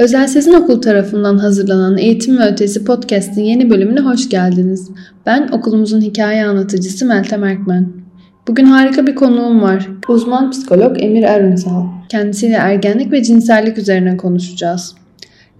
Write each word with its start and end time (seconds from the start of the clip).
Özel 0.00 0.26
Sezin 0.26 0.52
Okul 0.52 0.82
tarafından 0.82 1.38
hazırlanan 1.38 1.98
Eğitim 1.98 2.38
ve 2.38 2.46
Ötesi 2.46 2.84
Podcast'in 2.84 3.42
yeni 3.42 3.70
bölümüne 3.70 4.00
hoş 4.00 4.28
geldiniz. 4.28 4.90
Ben 5.26 5.48
okulumuzun 5.48 6.00
hikaye 6.00 6.46
anlatıcısı 6.46 7.06
Meltem 7.06 7.44
Erkmen. 7.44 7.88
Bugün 8.48 8.64
harika 8.64 9.06
bir 9.06 9.14
konuğum 9.14 9.62
var. 9.62 9.88
Uzman 10.08 10.50
psikolog 10.50 10.96
Emir 11.02 11.22
Erünsal. 11.22 11.84
Kendisiyle 12.08 12.54
ergenlik 12.54 13.12
ve 13.12 13.22
cinsellik 13.22 13.78
üzerine 13.78 14.16
konuşacağız. 14.16 14.94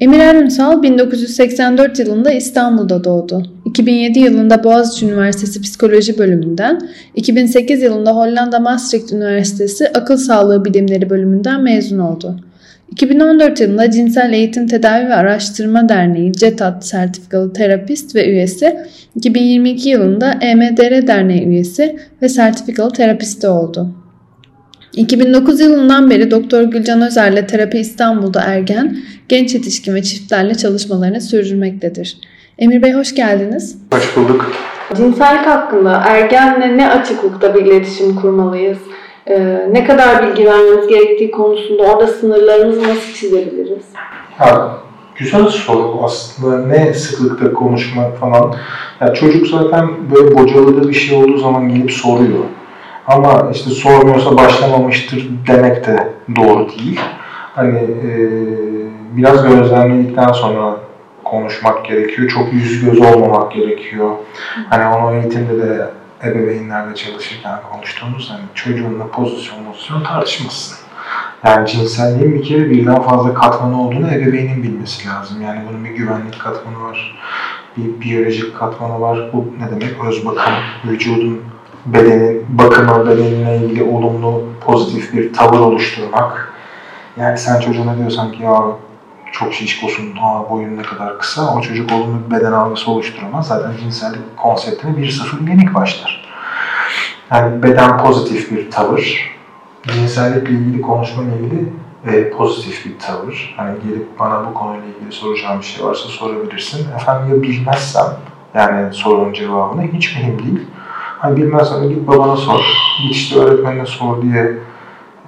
Emir 0.00 0.18
Erünsal 0.18 0.82
1984 0.82 1.98
yılında 1.98 2.32
İstanbul'da 2.32 3.04
doğdu. 3.04 3.42
2007 3.64 4.18
yılında 4.18 4.64
Boğaziçi 4.64 5.06
Üniversitesi 5.06 5.60
Psikoloji 5.60 6.18
bölümünden, 6.18 6.80
2008 7.14 7.82
yılında 7.82 8.16
Hollanda 8.16 8.58
Maastricht 8.58 9.12
Üniversitesi 9.12 9.88
Akıl 9.94 10.16
Sağlığı 10.16 10.64
Bilimleri 10.64 11.10
bölümünden 11.10 11.62
mezun 11.62 11.98
oldu. 11.98 12.49
2014 12.90 13.60
yılında 13.60 13.90
Cinsel 13.90 14.32
Eğitim 14.32 14.66
Tedavi 14.66 15.08
ve 15.08 15.14
Araştırma 15.14 15.88
Derneği 15.88 16.32
CETAT 16.32 16.86
sertifikalı 16.86 17.52
terapist 17.52 18.14
ve 18.14 18.28
üyesi, 18.28 18.76
2022 19.14 19.88
yılında 19.88 20.38
EMDR 20.40 21.06
Derneği 21.06 21.46
üyesi 21.46 21.98
ve 22.22 22.28
sertifikalı 22.28 22.92
terapisti 22.92 23.48
oldu. 23.48 23.88
2009 24.92 25.60
yılından 25.60 26.10
beri 26.10 26.30
Doktor 26.30 26.62
Gülcan 26.62 27.02
Özer'le 27.02 27.46
Terapi 27.46 27.78
İstanbul'da 27.78 28.40
ergen, 28.40 28.98
genç 29.28 29.54
yetişkin 29.54 29.94
ve 29.94 30.02
çiftlerle 30.02 30.54
çalışmalarını 30.54 31.20
sürdürmektedir. 31.20 32.18
Emir 32.58 32.82
Bey 32.82 32.92
hoş 32.92 33.14
geldiniz. 33.14 33.78
Hoş 33.92 34.16
bulduk. 34.16 34.52
Cinsellik 34.96 35.46
hakkında 35.46 36.02
ergenle 36.06 36.76
ne 36.76 36.88
açıklıkta 36.88 37.54
bir 37.54 37.64
iletişim 37.66 38.16
kurmalıyız? 38.16 38.78
Ee, 39.28 39.68
ne 39.72 39.84
kadar 39.84 40.22
bilgi 40.22 40.46
vermemiz 40.46 40.86
gerektiği 40.86 41.30
konusunda 41.30 41.82
orada 41.82 42.06
sınırlarımızı 42.06 42.82
nasıl 42.82 43.14
çizebiliriz? 43.14 43.84
Ya, 44.40 44.70
güzel 45.16 45.46
soru 45.46 46.00
aslında. 46.04 46.66
Ne 46.66 46.94
sıklıkta 46.94 47.52
konuşmak 47.52 48.16
falan. 48.18 48.54
Ya 49.00 49.14
çocuk 49.14 49.46
zaten 49.46 49.88
böyle 50.14 50.38
bocaladığı 50.38 50.88
bir 50.88 50.94
şey 50.94 51.18
olduğu 51.18 51.38
zaman 51.38 51.68
gelip 51.68 51.92
soruyor. 51.92 52.44
Ama 53.06 53.48
işte 53.52 53.70
sormuyorsa 53.70 54.36
başlamamıştır 54.36 55.28
demek 55.46 55.86
de 55.86 56.08
doğru 56.36 56.68
değil. 56.68 57.00
Hani 57.54 57.78
e, 57.78 58.10
biraz 59.16 59.48
gözlemledikten 59.48 60.32
sonra 60.32 60.76
konuşmak 61.24 61.84
gerekiyor. 61.84 62.28
Çok 62.28 62.52
yüz 62.52 62.84
göz 62.84 63.00
olmamak 63.00 63.52
gerekiyor. 63.52 64.10
Hani 64.68 64.96
onu 64.96 65.14
eğitimde 65.16 65.62
de 65.62 65.86
ebeveynlerle 66.24 66.94
çalışırken 66.94 67.58
konuştuğumuz 67.72 68.30
hani 68.30 68.42
çocuğunla 68.54 69.06
pozisyon 69.06 69.64
pozisyon 69.64 70.02
tartışmasın. 70.02 70.78
Yani 71.44 71.68
cinselliğin 71.68 72.34
bir 72.34 72.42
kere 72.42 72.70
birden 72.70 73.02
fazla 73.02 73.34
katmanı 73.34 73.82
olduğunu 73.82 74.06
ebeveynin 74.10 74.62
bilmesi 74.62 75.08
lazım. 75.08 75.42
Yani 75.42 75.60
bunun 75.68 75.84
bir 75.84 75.90
güvenlik 75.90 76.40
katmanı 76.40 76.80
var, 76.84 77.20
bir 77.76 78.00
biyolojik 78.00 78.58
katmanı 78.58 79.00
var. 79.00 79.30
Bu 79.32 79.54
ne 79.58 79.70
demek? 79.70 80.04
Öz 80.08 80.26
bakım, 80.26 80.52
vücudun, 80.84 81.42
bedenin 81.86 82.46
bakımı, 82.48 83.06
bedenine 83.06 83.56
ilgili 83.56 83.82
olumlu, 83.82 84.44
pozitif 84.60 85.12
bir 85.12 85.32
tavır 85.32 85.58
oluşturmak. 85.58 86.52
Yani 87.16 87.38
sen 87.38 87.60
çocuğuna 87.60 87.98
diyorsan 87.98 88.32
ki 88.32 88.42
ya 88.42 88.62
çok 89.32 89.54
şişkosun, 89.54 90.16
aa 90.22 90.50
boyun 90.50 90.76
ne 90.76 90.82
kadar 90.82 91.18
kısa, 91.18 91.54
o 91.54 91.60
çocuk 91.60 91.92
olumlu 91.92 92.26
bir 92.26 92.36
beden 92.36 92.52
algısı 92.52 92.90
oluşturamaz. 92.90 93.46
Zaten 93.46 93.72
cinsellik 93.80 94.36
konseptine 94.36 94.90
1-0 94.90 95.50
yenik 95.50 95.74
başlar. 95.74 96.30
Yani 97.30 97.62
beden 97.62 97.98
pozitif 97.98 98.50
bir 98.50 98.70
tavır, 98.70 99.36
cinsellikle 99.82 100.50
ilgili 100.50 100.80
konuşmayla 100.80 101.36
ilgili 101.36 101.72
e, 102.06 102.30
pozitif 102.30 102.86
bir 102.86 102.98
tavır. 102.98 103.54
Hani 103.56 103.78
gelip 103.82 104.18
bana 104.18 104.46
bu 104.46 104.54
konuyla 104.54 104.86
ilgili 104.86 105.12
soracağım 105.12 105.60
bir 105.60 105.64
şey 105.64 105.86
varsa 105.86 106.08
sorabilirsin. 106.08 106.92
Efendim 106.96 107.36
ya 107.36 107.42
bilmezsem, 107.42 108.06
yani 108.54 108.94
sorunun 108.94 109.32
cevabını 109.32 109.82
hiç 109.82 110.16
mühim 110.16 110.38
değil. 110.38 110.66
Hani 111.18 111.36
bilmezsen 111.36 111.88
git 111.88 112.08
babana 112.08 112.36
sor, 112.36 112.60
git 113.02 113.16
işte 113.16 113.38
öğretmenine 113.38 113.86
sor 113.86 114.22
diye 114.22 114.58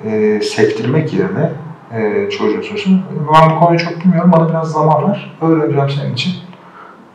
e, 0.04 0.40
sektirmek 0.40 1.12
yerine 1.12 1.52
e, 1.96 2.30
çocuğun 2.30 2.62
sorsun. 2.62 3.02
Ben 3.34 3.50
bu 3.50 3.60
konuyu 3.60 3.78
çok 3.78 4.00
bilmiyorum, 4.00 4.32
bana 4.32 4.48
biraz 4.48 4.72
zaman 4.72 5.08
ver, 5.08 5.36
öğreneceğim 5.40 5.90
senin 5.90 6.12
için. 6.12 6.32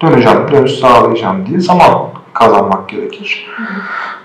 Döneceğim, 0.01 0.51
dönüş 0.51 0.71
sağlayacağım 0.71 1.45
diye 1.45 1.59
zaman 1.59 1.91
kazanmak 2.33 2.89
gerekir. 2.89 3.47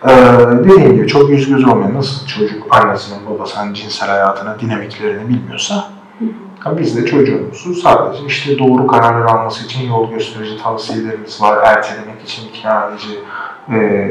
Ee, 0.08 0.36
dediğim 0.64 0.94
gibi 0.94 1.06
çok 1.06 1.30
yüz 1.30 1.48
göz 1.48 1.64
olmayan 1.64 1.94
nasıl 1.94 2.26
çocuk 2.26 2.76
annesinin 2.76 3.26
babasının 3.30 3.74
cinsel 3.74 4.08
hayatına 4.08 4.60
dinamiklerini 4.60 5.28
bilmiyorsa 5.28 5.84
biz 6.66 6.96
de 6.96 7.06
çocuğumuzu 7.06 7.74
sadece 7.74 8.26
işte 8.26 8.58
doğru 8.58 8.86
kararlar 8.86 9.26
alması 9.26 9.64
için 9.64 9.88
yol 9.88 10.10
gösterici 10.10 10.62
tavsiyelerimiz 10.62 11.42
var, 11.42 11.58
ertelemek 11.64 12.22
için 12.24 12.48
ikna 12.48 12.90
edici 12.90 13.18
e, 13.72 14.10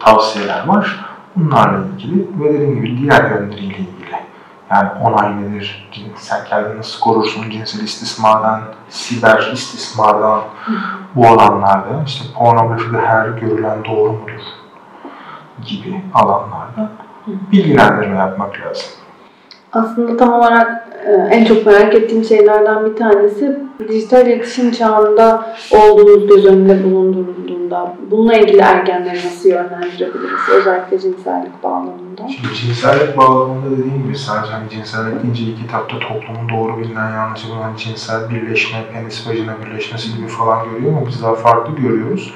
tavsiyeler 0.00 0.66
var. 0.66 1.04
Bunlarla 1.36 1.84
ilgili 1.86 2.26
ve 2.40 2.52
dediğim 2.52 2.84
gibi 2.84 2.98
diğer 2.98 3.30
yönleriyle 3.30 3.66
ilgili 3.66 3.88
yani 4.70 4.88
onay 5.02 5.42
nedir? 5.42 5.90
Sen 6.16 6.44
kendini 6.44 6.78
nasıl 6.78 7.00
korursun 7.00 7.50
cinsel 7.50 7.80
istismardan, 7.80 8.60
siber 8.88 9.50
istismardan 9.52 10.40
bu 11.14 11.26
alanlarda 11.26 12.02
işte 12.06 12.24
pornografide 12.38 13.00
her 13.00 13.28
görülen 13.28 13.84
doğru 13.84 14.12
mudur 14.12 14.42
gibi 15.66 16.04
alanlarda 16.14 16.90
bilgilendirme 17.26 18.16
yapmak 18.16 18.60
lazım. 18.60 18.86
Aslında 19.72 20.16
tam 20.16 20.32
olarak 20.32 20.87
en 21.06 21.44
çok 21.44 21.66
merak 21.66 21.94
ettiğim 21.94 22.24
şeylerden 22.24 22.86
bir 22.86 22.96
tanesi 22.96 23.58
dijital 23.88 24.26
iletişim 24.26 24.70
çağında 24.72 25.56
olduğumuz 25.72 26.26
göz 26.26 26.46
önünde 26.46 26.84
bulundurulduğunda 26.84 27.94
bununla 28.10 28.34
ilgili 28.34 28.60
ergenleri 28.60 29.16
nasıl 29.16 29.48
yönlendirebiliriz? 29.48 30.48
Özellikle 30.56 30.98
cinsellik 30.98 31.62
bağlamında. 31.62 32.28
Şimdi 32.28 32.54
cinsellik 32.54 33.16
bağlamında 33.16 33.70
dediğim 33.70 34.02
gibi 34.02 34.18
sadece 34.18 34.52
hani 34.52 34.70
cinsellik 34.70 35.22
deyince 35.22 35.42
ilk 35.42 35.58
kitapta 35.58 35.98
toplumun 35.98 36.48
doğru 36.48 36.78
bilinen 36.78 37.10
yanlışı 37.10 37.48
bulan 37.48 37.76
cinsel 37.76 38.30
birleşme, 38.30 38.78
penis 38.92 39.28
vajina 39.28 39.54
birleşmesi 39.64 40.16
gibi 40.16 40.26
falan 40.26 40.70
görüyor 40.70 40.92
ama 40.92 41.06
biz 41.06 41.22
daha 41.22 41.34
farklı 41.34 41.76
görüyoruz. 41.76 42.34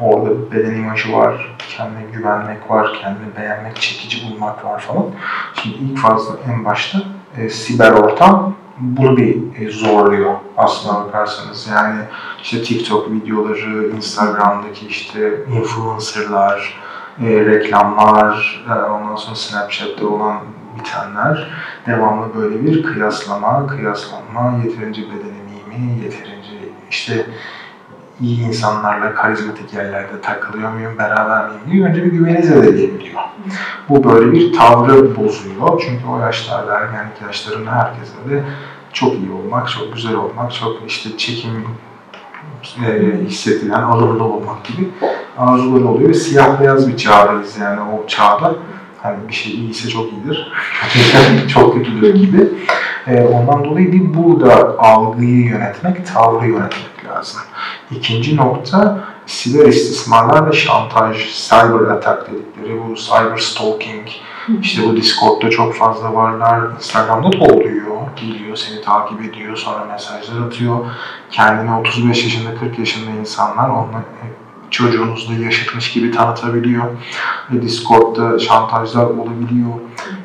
Orada 0.00 0.52
beden 0.52 0.74
imajı 0.74 1.12
var, 1.12 1.56
kendine 1.76 2.02
güvenmek 2.12 2.70
var, 2.70 2.98
kendini 3.02 3.36
beğenmek, 3.36 3.76
çekici 3.76 4.30
bulmak 4.30 4.64
var 4.64 4.80
falan. 4.80 5.06
Şimdi 5.54 5.76
ilk 5.76 5.98
fazla 5.98 6.34
en 6.48 6.64
başta 6.64 6.98
e, 7.38 7.48
siber 7.48 7.92
ortam 7.92 8.54
bunu 8.80 9.16
bir 9.16 9.36
e, 9.60 9.70
zorluyor 9.70 10.34
aslına 10.56 11.04
bakarsanız. 11.04 11.68
Yani 11.68 12.00
işte 12.42 12.62
TikTok 12.62 13.10
videoları, 13.10 13.90
Instagram'daki 13.96 14.86
işte 14.86 15.44
influencerlar, 15.52 16.80
e, 17.20 17.44
reklamlar, 17.44 18.64
e, 18.68 18.72
ondan 18.72 19.16
sonra 19.16 19.36
Snapchat'te 19.36 20.06
olan 20.06 20.38
bitenler 20.78 21.50
devamlı 21.86 22.34
böyle 22.34 22.64
bir 22.64 22.82
kıyaslama, 22.82 23.66
kıyaslanma, 23.66 24.58
yeterince 24.64 25.02
bedenim 25.02 25.48
iyi 25.52 25.78
mi, 25.78 26.04
yeterince 26.04 26.68
işte 26.90 27.26
iyi 28.20 28.46
insanlarla 28.46 29.14
karizmatik 29.14 29.74
yerlerde 29.74 30.20
takılıyor 30.20 30.72
muyum, 30.72 30.98
beraber 30.98 31.48
miyim 31.48 31.60
diye 31.72 31.84
önce 31.84 32.04
bir 32.04 32.12
güveni 32.12 32.42
zedeleyebiliyor. 32.42 33.20
Bu 33.88 34.04
böyle 34.04 34.32
bir 34.32 34.52
tavrı 34.52 35.16
bozuyor. 35.16 35.82
Çünkü 35.86 36.06
o 36.06 36.18
yaşlarda, 36.18 36.74
ergenlik 36.74 37.22
yaşlarında 37.26 37.72
herkese 37.72 38.30
de 38.30 38.44
çok 38.92 39.14
iyi 39.14 39.30
olmak, 39.30 39.70
çok 39.70 39.94
güzel 39.94 40.14
olmak, 40.14 40.52
çok 40.52 40.76
işte 40.86 41.16
çekim 41.16 41.64
e, 42.86 43.12
hissedilen, 43.26 43.82
alımlı 43.82 44.24
olmak 44.24 44.64
gibi 44.64 44.88
arzuları 45.38 45.88
oluyor 45.88 46.08
ve 46.08 46.14
siyah 46.14 46.60
beyaz 46.60 46.88
bir 46.88 46.96
çağdayız 46.96 47.58
yani 47.58 47.80
o 47.80 48.06
çağda. 48.06 48.54
Hani 49.02 49.16
bir 49.28 49.32
şey 49.32 49.52
iyiyse 49.52 49.88
çok 49.88 50.12
iyidir, 50.12 50.52
kötüyse 50.82 51.48
çok 51.48 51.74
kötüdür 51.74 52.14
gibi. 52.14 52.48
E, 53.06 53.22
ondan 53.22 53.64
dolayı 53.64 53.92
bir 53.92 54.14
burada 54.14 54.78
algıyı 54.78 55.44
yönetmek, 55.44 56.06
tavrı 56.14 56.46
yönetmek 56.46 57.04
lazım. 57.08 57.40
İkinci 57.90 58.36
nokta 58.36 59.04
siber 59.26 59.66
istismarlar 59.66 60.50
ve 60.50 60.52
şantaj, 60.52 61.48
cyber 61.48 61.90
attack 61.90 62.30
dedikleri 62.30 62.80
bu 62.82 62.94
cyber 62.94 63.38
stalking, 63.38 64.08
işte 64.60 64.82
bu 64.88 64.96
Discord'da 64.96 65.50
çok 65.50 65.74
fazla 65.74 66.14
varlar, 66.14 66.70
Instagram'da 66.76 67.32
da 67.32 67.54
oluyor, 67.54 67.96
geliyor, 68.16 68.56
seni 68.56 68.82
takip 68.82 69.20
ediyor, 69.24 69.56
sonra 69.56 69.84
mesajlar 69.84 70.46
atıyor. 70.46 70.86
Kendini 71.30 71.76
35 71.76 72.24
yaşında, 72.24 72.54
40 72.54 72.78
yaşında 72.78 73.10
insanlar 73.10 73.68
onunla 73.68 74.02
çocuğunuzla 74.74 75.34
yaşatmış 75.34 75.92
gibi 75.92 76.10
tanıtabiliyor. 76.10 76.84
Ve 77.52 77.62
Discord'da 77.62 78.38
şantajlar 78.38 79.04
olabiliyor. 79.04 79.70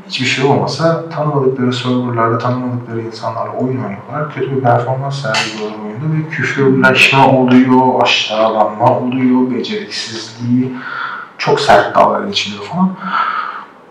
Hiçbir 0.07 0.25
şey 0.25 0.45
olmasa 0.45 1.09
tanımadıkları 1.09 1.73
serverlarda 1.73 2.37
tanımadıkları 2.37 3.01
insanlarla 3.01 3.51
oyun 3.51 3.83
oynuyorlar. 3.83 4.33
Kötü 4.35 4.55
bir 4.55 4.61
performans 4.61 5.21
sergiliyorlar 5.21 5.79
oyunda 5.85 6.17
ve 6.17 6.29
küfürleşme 6.29 7.19
oluyor, 7.19 8.01
aşağılanma 8.03 8.99
oluyor, 8.99 9.51
beceriksizliği, 9.51 10.73
çok 11.37 11.59
sert 11.59 11.95
dalga 11.95 12.25
geçiliyor 12.25 12.63
falan. 12.63 12.95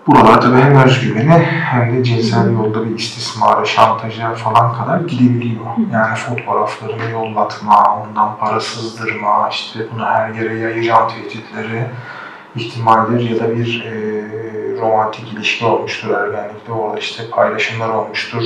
Buralar 0.08 0.40
tabii 0.40 0.56
hem 0.56 0.76
özgüveni 0.76 1.38
hem 1.43 1.96
de 1.96 2.05
cinsel 2.05 2.52
yolda 2.52 2.87
bir 2.88 2.99
istismara, 2.99 3.64
şantaja 3.64 4.34
falan 4.34 4.75
kadar 4.75 5.00
gidebiliyor. 5.00 5.64
Yani 5.93 6.16
fotoğraflarını 6.16 7.10
yollatma, 7.12 8.02
ondan 8.02 8.37
para 8.37 8.60
sızdırma, 8.60 9.49
işte 9.50 9.78
bunu 9.94 10.06
her 10.06 10.34
yere 10.34 10.58
yayacağım 10.58 11.08
tehditleri 11.08 11.87
ihtimaldir 12.56 13.31
ya 13.31 13.40
da 13.40 13.56
bir 13.56 13.84
e, 13.84 13.93
romantik 14.81 15.32
ilişki 15.32 15.64
olmuştur 15.64 16.11
ergenlikte. 16.11 16.72
Orada 16.72 16.99
işte 16.99 17.22
paylaşımlar 17.31 17.88
olmuştur. 17.88 18.43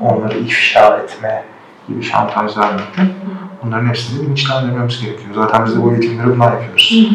Onları 0.00 0.38
ifşa 0.38 0.96
etme 0.96 1.44
gibi 1.88 2.02
şantajlar 2.02 2.70
mümkün. 2.70 3.14
Bunların 3.62 3.88
hepsini 3.88 4.22
bilinçlendirmemiz 4.22 5.00
gerekiyor. 5.00 5.34
Zaten 5.34 5.66
biz 5.66 5.76
de 5.76 5.82
bu 5.82 5.92
eğitimleri 5.92 6.30
bundan 6.30 6.52
yapıyoruz. 6.52 7.08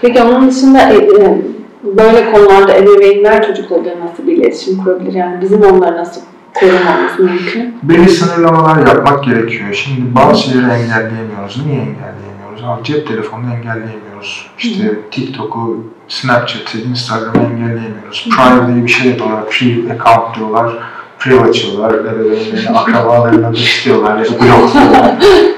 Peki 0.00 0.22
onun 0.22 0.50
dışında 0.50 0.80
e, 0.80 0.96
e, 0.96 1.55
böyle 1.98 2.32
konularda 2.32 2.76
ebeveynler 2.76 3.46
çocuklarla 3.46 3.90
nasıl 4.04 4.26
bir 4.26 4.36
iletişim 4.36 4.84
kurabilir? 4.84 5.14
Yani 5.14 5.40
bizim 5.40 5.62
onları 5.62 5.96
nasıl 5.96 6.20
korumamız 6.54 7.18
mümkün? 7.18 7.74
Belli 7.82 8.08
sınırlamalar 8.08 8.86
yapmak 8.86 9.24
gerekiyor. 9.24 9.74
Şimdi 9.74 10.14
bazı 10.14 10.42
şeyleri 10.42 10.70
engelleyemiyoruz. 10.70 11.66
Niye 11.66 11.80
engelleyemiyoruz? 11.80 12.64
Abi 12.64 12.84
cep 12.84 13.08
telefonunu 13.08 13.54
engelleyemiyoruz. 13.54 14.50
İşte 14.58 15.00
TikTok'u, 15.10 15.84
Snapchat'i, 16.08 16.82
Instagram'ı 16.82 17.46
engelleyemiyoruz. 17.46 18.28
Private 18.36 18.74
diye 18.74 18.84
bir 18.84 18.90
şey 18.90 19.10
yapıyorlar. 19.10 19.44
Free 19.50 19.92
account 19.92 20.36
diyorlar. 20.36 20.72
Free 21.18 21.40
açıyorlar. 21.40 21.94
Ebeveynlerini, 21.94 22.70
akrabalarını 22.78 23.52
dışlıyorlar 23.52 24.18
ya 24.18 24.24
da 24.24 24.30
blokluyorlar. 24.30 25.14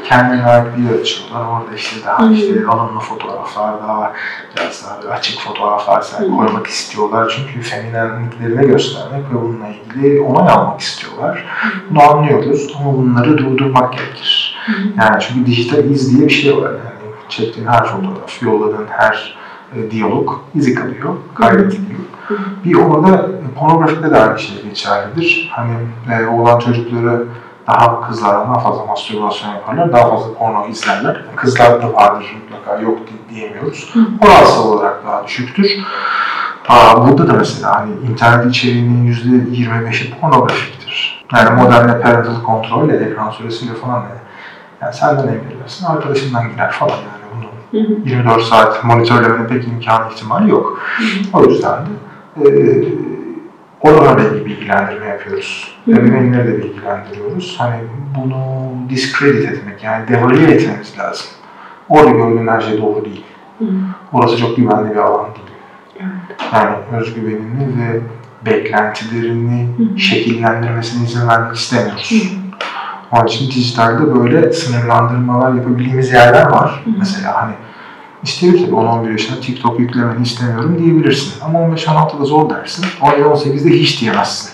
Kendine 0.08 0.44
ait 0.44 0.66
bir 0.76 1.00
açıyorlar. 1.00 1.46
Orada 1.46 1.74
işte 1.76 1.96
daha 2.06 2.32
işte 2.32 2.66
alımlı 2.66 3.00
fotoğraflar, 3.00 3.82
daha 3.82 4.12
biraz 4.56 4.84
daha 4.84 5.02
böyle 5.02 5.14
açık 5.14 5.40
fotoğraflar 5.40 6.02
sen 6.02 6.36
koymak 6.36 6.66
istiyorlar. 6.66 7.34
Çünkü 7.36 7.60
feminenliklerini 7.60 8.66
göstermek 8.66 9.30
ve 9.30 9.42
bununla 9.42 9.68
ilgili 9.68 10.20
onay 10.20 10.52
almak 10.52 10.80
istiyorlar. 10.80 11.46
Bunu 11.90 12.02
anlıyoruz 12.02 12.76
ama 12.80 12.96
bunları 12.96 13.38
durdurmak 13.38 13.92
gerekir. 13.92 14.58
Yani 14.98 15.20
çünkü 15.20 15.46
dijital 15.46 15.84
iz 15.84 16.16
diye 16.16 16.28
bir 16.28 16.32
şey 16.32 16.56
var. 16.56 16.70
Yani 16.70 17.12
çektiğin 17.28 17.66
her 17.66 17.84
fotoğraf, 17.84 18.42
yolladığın 18.42 18.86
her 18.90 19.38
e, 19.76 19.90
diyalog 19.90 20.32
izi 20.54 20.74
kalıyor, 20.74 21.14
kaydediliyor. 21.34 22.00
Bir 22.64 22.74
orada 22.74 23.30
pornografide 23.58 24.10
de 24.10 24.18
aynı 24.18 24.38
şey 24.38 24.62
geçerlidir. 24.62 25.50
Hani 25.52 25.74
e, 26.12 26.26
oğlan 26.26 26.58
çocukları 26.58 27.26
daha 27.66 28.08
kızlardan 28.08 28.54
daha 28.54 28.60
fazla 28.60 28.84
mastürbasyon 28.84 29.52
yaparlar, 29.52 29.92
daha 29.92 30.10
fazla 30.10 30.34
porno 30.34 30.66
izlerler. 30.66 31.24
Kızlar 31.36 31.82
da 31.82 31.92
vardır 31.92 32.36
mutlaka, 32.42 32.80
yok 32.80 32.98
diyemiyoruz. 33.30 33.94
Oransal 34.24 34.68
olarak 34.68 35.06
daha 35.06 35.24
düşüktür. 35.24 35.70
Aa, 36.68 37.08
burada 37.08 37.28
da 37.28 37.32
mesela 37.32 37.76
hani 37.80 37.90
internet 38.10 38.46
içeriğinin 38.46 39.12
%25'i 39.12 40.20
pornografiktir. 40.20 41.24
Yani 41.34 41.62
modern 41.62 42.02
parental 42.02 42.42
kontrolle, 42.42 42.96
ekran 42.96 43.30
süresiyle 43.30 43.74
falan 43.74 44.02
ne? 44.02 44.08
Yani 44.80 44.94
senden 44.94 45.28
engellersin, 45.28 45.86
arkadaşından 45.86 46.50
girer 46.50 46.70
falan 46.70 46.90
yani 46.96 47.17
bunu. 47.72 48.08
24 48.08 48.42
saat 48.42 48.84
monitörlemenin 48.84 49.48
pek 49.48 49.64
imkanı 49.68 50.12
ihtimali 50.12 50.50
yok. 50.50 50.80
O 51.32 51.44
yüzden 51.44 51.78
de 52.36 52.50
e, 52.50 52.84
oralarla 53.80 54.24
ilgili 54.24 54.46
bilgilendirme 54.46 55.06
yapıyoruz. 55.06 55.76
Ebeveynleri 55.88 56.46
de 56.46 56.58
bilgilendiriyoruz. 56.58 57.56
Hani 57.58 57.80
bunu 58.16 58.72
discredit 58.88 59.48
etmek 59.48 59.84
yani 59.84 60.08
devalüe 60.08 60.52
etmemiz 60.52 60.98
lazım. 60.98 61.26
Orada 61.88 62.10
gördüğün 62.10 62.46
her 62.46 62.60
şey 62.60 62.82
doğru 62.82 63.04
değil. 63.04 63.24
Orası 64.12 64.36
çok 64.36 64.56
güvenli 64.56 64.90
bir 64.90 64.96
alan 64.96 65.26
değil. 65.34 65.48
Yani 66.52 66.76
özgüvenini 67.00 67.66
ve 67.78 68.00
beklentilerini 68.46 69.68
şekillendirmesine 69.98 71.04
izin 71.04 71.28
vermek 71.28 71.56
istemiyoruz. 71.56 72.38
Onun 73.12 73.26
için 73.26 73.46
dijitalde 73.46 74.14
böyle 74.14 74.52
sınırlandırmalar 74.52 75.54
yapabildiğimiz 75.54 76.12
yerler 76.12 76.46
var. 76.46 76.84
Mesela 76.98 77.42
hani 77.42 77.52
İsteyebilir 78.22 78.66
tabii 78.66 78.74
10-11 78.74 79.10
yaşında 79.10 79.40
TikTok 79.40 79.80
yüklemeni 79.80 80.22
istemiyorum 80.22 80.76
diyebilirsin. 80.78 81.44
Ama 81.44 81.58
15-16'da 81.58 82.24
zor 82.24 82.50
dersin. 82.50 82.84
17-18'de 83.00 83.70
hiç 83.70 84.00
diyemezsin. 84.00 84.50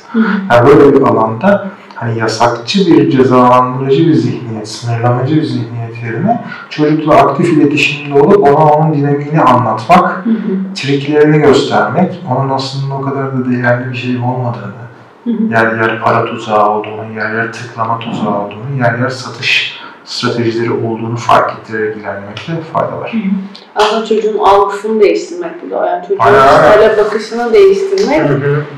Yani 0.51 0.67
böyle 0.67 0.95
bir 0.95 1.01
alanda 1.01 1.71
hani 1.95 2.19
yasakçı 2.19 2.87
bir 2.87 3.11
cezalandırıcı 3.11 4.07
bir 4.07 4.15
zihniyet, 4.15 4.69
sınırlamacı 4.69 5.37
bir 5.37 5.43
zihniyet 5.43 6.03
yerine 6.03 6.45
çocukla 6.71 7.15
aktif 7.15 7.53
iletişimde 7.53 8.21
olup 8.21 8.49
ona 8.49 8.65
onun 8.65 8.95
dinamiğini 8.95 9.41
anlatmak, 9.41 10.25
triklerini 10.75 11.39
göstermek, 11.39 12.23
onun 12.31 12.51
aslında 12.51 12.95
o 12.95 13.01
kadar 13.01 13.39
da 13.39 13.51
değerli 13.51 13.93
bir 13.93 13.97
şey 13.97 14.19
olmadığını, 14.19 14.84
yer 15.27 15.77
yer 15.77 16.01
para 16.01 16.25
tuzağı 16.25 16.71
olduğunu, 16.71 17.13
yer 17.17 17.35
yer 17.35 17.53
tıklama 17.53 17.99
tuzağı 17.99 18.47
olduğunu, 18.47 18.79
yer 18.79 18.99
yer 18.99 19.09
satış 19.09 19.81
stratejileri 20.05 20.71
olduğunu 20.71 21.17
fark 21.17 21.53
ettirerek 21.59 21.97
ilerlemekte 21.97 22.53
fayda 22.73 23.01
var. 23.01 23.13
Aslında 23.75 24.07
çocuğun 24.07 24.39
algısını 24.39 25.01
değiştirmek 25.01 25.51
bu 25.67 25.71
da. 25.71 25.87
Yani 25.87 26.03
çocuğun 26.03 26.19
dijitale 26.19 26.97
bakışını 26.99 27.53
değiştirmek, 27.53 28.21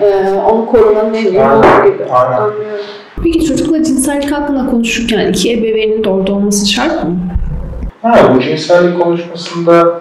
e, 0.00 0.30
onu 0.30 0.66
korumanın 0.66 1.14
en 1.14 1.24
iyi 1.24 1.34
yolu 1.34 1.62
gibi. 1.62 2.04
aynen. 2.12 2.36
Anlıyorum. 2.36 2.84
Peki 3.22 3.46
çocukla 3.46 3.82
cinsellik 3.82 4.32
hakkında 4.32 4.70
konuşurken 4.70 5.28
iki 5.28 5.52
ebeveynin 5.52 6.04
de 6.04 6.08
orada 6.08 6.32
olması 6.32 6.66
şart 6.66 7.04
mı? 7.04 7.18
Ha, 8.02 8.34
bu 8.34 8.40
cinsellik 8.40 9.00
konuşmasında 9.00 10.00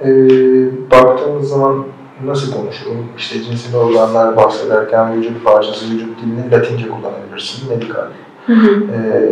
e, 0.00 0.10
baktığımız 0.90 1.48
zaman 1.48 1.84
nasıl 2.26 2.52
konuşurum? 2.52 3.06
İşte 3.18 3.42
cinsel 3.42 3.76
organlar 3.76 4.36
bahsederken 4.36 5.16
vücut 5.16 5.44
parçası, 5.44 5.90
vücut 5.90 6.22
dilini 6.22 6.50
latince 6.50 6.88
kullanabilirsin, 6.88 7.70
medikal. 7.70 8.06
Hı 8.46 8.52
hı. 8.52 8.70
E, 8.70 9.30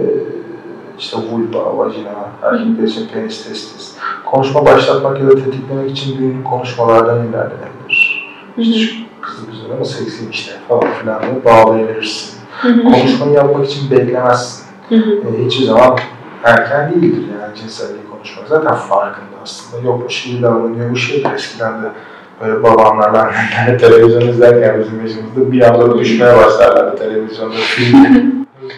işte 0.99 1.17
vulva, 1.17 1.79
vajina, 1.79 2.11
erkekler 2.43 2.83
için 2.83 3.09
penis, 3.15 3.45
testis. 3.45 3.95
Konuşma 4.27 4.67
başlatmak 4.67 5.21
ya 5.21 5.27
da 5.27 5.35
tetiklemek 5.35 5.91
için 5.91 6.19
günlük 6.19 6.47
konuşmalardan 6.47 7.27
ilerlenebilir. 7.27 8.31
İşte 8.59 8.97
kızı 9.21 9.47
güzel 9.47 9.73
ama 9.73 9.85
seksi 9.85 10.31
işte 10.31 10.53
falan 10.69 10.93
filan 11.01 11.23
diye 11.23 11.45
bağlayabilirsin. 11.45 12.41
Hı 12.61 12.69
hı. 12.69 12.83
Konuşmayı 12.83 13.33
yapmak 13.33 13.67
için 13.67 13.91
beklemezsin. 13.91 14.65
Hı 14.89 14.95
hı. 14.95 15.11
E, 15.11 15.45
hiçbir 15.47 15.65
zaman 15.65 15.99
erken 16.45 16.91
değildir 16.91 17.25
yani 17.43 17.57
cinselliği 17.57 18.11
konuşmak. 18.11 18.49
Zaten 18.49 18.75
farkında 18.75 19.37
aslında. 19.43 19.83
Yokmuş 19.83 20.25
gibi 20.25 20.43
davranıyor. 20.43 20.91
Bu 20.91 20.97
şey 20.97 21.25
de 21.25 21.29
eskiden 21.35 21.83
de 21.83 21.93
böyle 22.41 22.63
babamlarla 22.63 23.23
annemlerle 23.23 23.77
televizyon 23.79 24.29
izlerken 24.29 24.81
bizim 24.81 25.01
yaşımızda 25.01 25.53
bir 25.53 25.63
anda 25.63 25.91
da 25.91 25.99
düşmeye 25.99 26.37
başlarlardı 26.37 26.99
televizyonda. 26.99 27.55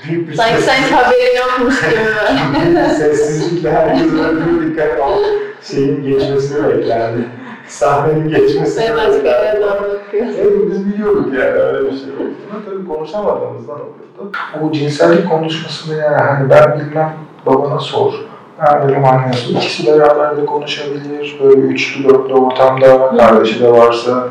Büyük 0.08 0.28
bir 0.28 0.34
Sanki 0.34 0.62
sanki 0.62 0.94
haberin 0.94 1.36
yokmuş 1.36 1.80
gibi. 1.80 2.88
Sessizlikle 2.88 3.72
herkes 3.72 4.12
öldürür 4.12 4.70
dikkat 4.70 5.00
o 5.00 5.22
şeyin 5.62 6.02
geçmesini 6.02 6.68
beklerdi. 6.68 7.28
Sahnenin 7.68 8.28
geçmesini 8.28 8.84
Ve 8.84 8.96
başka 8.96 9.28
yere 9.28 9.60
doğru 9.60 9.70
bakıyor. 9.70 10.26
Evet, 10.38 10.52
biz 10.70 10.86
biliyorduk 10.86 11.34
yani 11.34 11.50
öyle 11.50 11.92
bir 11.92 11.98
şey 11.98 12.12
olduğunu. 12.12 12.64
Tabii 12.66 12.86
konuşamadığımızdan 12.88 13.76
oluyordu. 13.76 14.32
O 14.62 14.72
cinsellik 14.72 15.30
konuşmasını 15.30 15.96
yani 15.96 16.16
hani 16.16 16.50
ben 16.50 16.80
bilmem 16.80 17.12
babana 17.46 17.78
sor. 17.78 18.14
Benim 18.62 19.04
anneye 19.04 19.32
sor. 19.32 19.54
İkisi 19.54 19.86
beraber 19.86 20.36
de 20.36 20.46
konuşabilir. 20.46 21.38
Böyle 21.42 21.60
üçlü 21.60 22.04
dörtlü 22.04 22.34
ortamda 22.34 23.16
kardeşi 23.16 23.60
de 23.62 23.72
varsa 23.72 24.28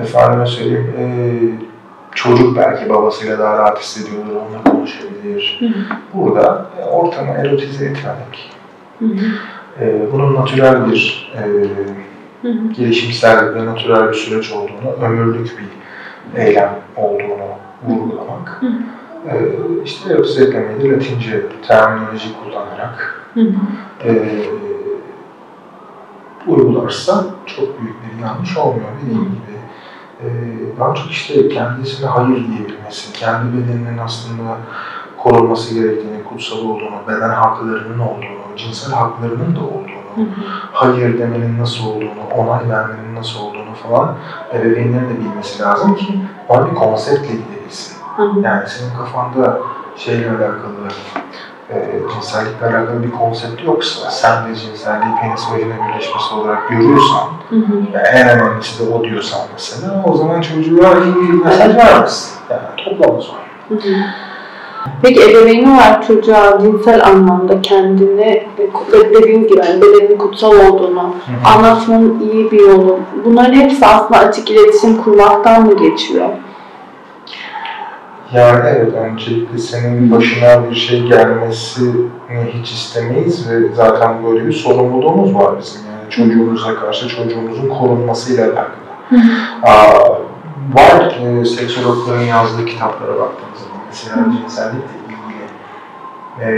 efendime 0.00 0.46
söyleyeyim 0.46 0.94
eee 0.98 1.66
çocuk 2.14 2.56
belki 2.56 2.90
babasıyla 2.90 3.38
daha 3.38 3.58
rahat 3.58 3.78
hissediyordur. 3.78 4.32
Onunla 4.32 4.70
konuşabilir. 4.70 5.60
Burada 6.14 6.66
e, 6.80 6.84
ortamı 6.84 7.32
erotize 7.32 7.84
etmemek. 7.84 8.50
Hı 8.98 9.04
hı. 9.04 9.26
Eee 9.80 10.00
bunun 10.12 10.34
natürel 10.34 10.90
bir 10.90 11.32
Hı 12.42 12.48
hı. 12.48 12.72
gelişimsel 12.76 13.54
ve 13.54 13.66
natürel 13.66 14.08
bir 14.08 14.14
süreç 14.14 14.52
olduğunu, 14.52 15.06
ömürlük 15.06 15.58
bir 15.58 15.66
eylem 16.40 16.70
olduğunu 16.96 17.48
vurgulamak. 17.88 18.58
Hı. 18.60 18.66
Ee, 18.66 18.70
işte 19.84 20.12
erotize 20.12 20.44
etmemeyi 20.44 20.80
de 20.80 20.90
Latince 20.90 21.42
terminoloji 21.68 22.28
kullanarak 22.42 23.24
Hı 23.34 23.40
hı. 23.40 24.08
e, 24.08 24.12
uygularsa 26.46 27.24
çok 27.46 27.80
büyük 27.80 27.94
bir 28.02 28.22
yanlış 28.22 28.56
olmuyor 28.56 28.88
dediğim 29.02 29.24
gibi. 29.24 29.56
E, 30.22 30.26
daha 30.78 30.94
çok 30.94 31.10
işte 31.10 31.48
kendisine 31.48 32.08
hayır 32.08 32.46
diyebilmesi, 32.46 33.12
kendi 33.12 33.56
bedeninin 33.56 33.98
aslında 33.98 34.56
korunması 35.22 35.74
gerektiğini, 35.74 36.24
kutsal 36.24 36.58
olduğunu, 36.58 36.96
beden 37.08 37.30
haklarının 37.30 37.98
olduğunu, 37.98 38.56
cinsel 38.56 38.94
haklarının 38.94 39.56
da 39.56 39.60
olduğunu, 39.60 39.96
Hı 40.16 40.20
hı. 40.20 40.26
hayır 40.72 41.18
demenin 41.18 41.58
nasıl 41.58 41.86
olduğunu, 41.86 42.26
onay 42.36 42.68
vermenin 42.68 43.14
nasıl 43.14 43.40
olduğunu 43.40 43.74
falan 43.88 44.14
ebeveynlerin 44.54 45.08
de 45.10 45.20
bilmesi 45.20 45.62
lazım 45.62 45.96
ki 45.96 46.20
ona 46.48 46.70
bir 46.70 46.74
konseptle 46.74 47.32
gidebilsin. 47.32 47.96
Hı 48.16 48.22
hı. 48.22 48.40
Yani 48.42 48.62
senin 48.68 48.90
kafanda 48.98 49.58
şeyle 49.96 50.30
alakalı 50.30 50.88
e, 51.70 52.00
cinsellikle 52.14 52.66
alakalı 52.66 53.02
bir 53.02 53.10
konsept 53.10 53.64
yoksa, 53.64 54.10
sen 54.10 54.48
de 54.48 54.54
cinselliği 54.54 55.14
penis 55.22 55.52
vajina 55.52 55.74
birleşmesi 55.88 56.34
olarak 56.34 56.68
görüyorsan, 56.68 57.28
Hı 57.48 57.56
hı. 57.56 57.94
ve 57.94 57.98
en 57.98 58.28
önemlisi 58.28 58.86
de 58.86 58.94
o 58.94 59.04
diyorsan 59.04 59.40
mesela, 59.52 60.04
o 60.06 60.16
zaman 60.16 60.40
çocuğa 60.40 60.94
iyi 60.94 61.14
bir 61.14 61.44
mesaj 61.44 61.76
vermezsin. 61.76 62.38
Yani 62.50 62.62
toplamı 62.84 63.22
zor. 63.22 63.34
Hı 63.68 63.74
hı. 63.74 63.94
Peki 65.02 65.22
ebeveyn 65.22 65.74
olarak 65.74 66.06
çocuğa 66.06 66.58
cinsel 66.60 67.04
anlamda 67.06 67.62
kendini 67.62 68.16
ve 68.16 68.46
dediğim 68.92 69.48
gibi 69.48 69.58
yani 69.66 69.82
bedenin 69.82 70.18
kutsal 70.18 70.52
olduğunu 70.52 71.14
anlatmanın 71.44 72.20
iyi 72.20 72.50
bir 72.50 72.60
yolu. 72.60 72.98
Bunların 73.24 73.54
hepsi 73.54 73.86
aslında 73.86 74.20
açık 74.20 74.50
iletişim 74.50 75.02
kurmaktan 75.02 75.66
mı 75.66 75.76
geçiyor? 75.76 76.28
Yani 78.32 78.68
evet, 78.68 78.94
öncelikle 78.94 79.58
senin 79.58 80.12
başına 80.12 80.70
bir 80.70 80.74
şey 80.74 81.02
gelmesini 81.02 82.06
hiç 82.52 82.72
istemeyiz 82.72 83.50
ve 83.50 83.74
zaten 83.74 84.24
böyle 84.24 84.46
bir 84.46 84.52
sorumluluğumuz 84.52 85.34
var 85.34 85.58
bizim. 85.60 85.80
Yani 85.80 86.10
çocuğumuza 86.10 86.74
karşı 86.74 87.08
çocuğumuzun 87.08 87.68
korunmasıyla 87.68 88.44
alakalı. 88.44 88.86
Aa, 89.62 90.18
var 90.72 91.16
e, 91.22 91.44
seksologların 91.44 92.22
yazdığı 92.22 92.66
kitaplara 92.66 93.18
baktığımız 93.18 93.60
zaman 93.60 93.80
mesela 93.86 94.16
cinsellikle 94.32 94.96
ilgili 95.06 95.46
e, 96.40 96.50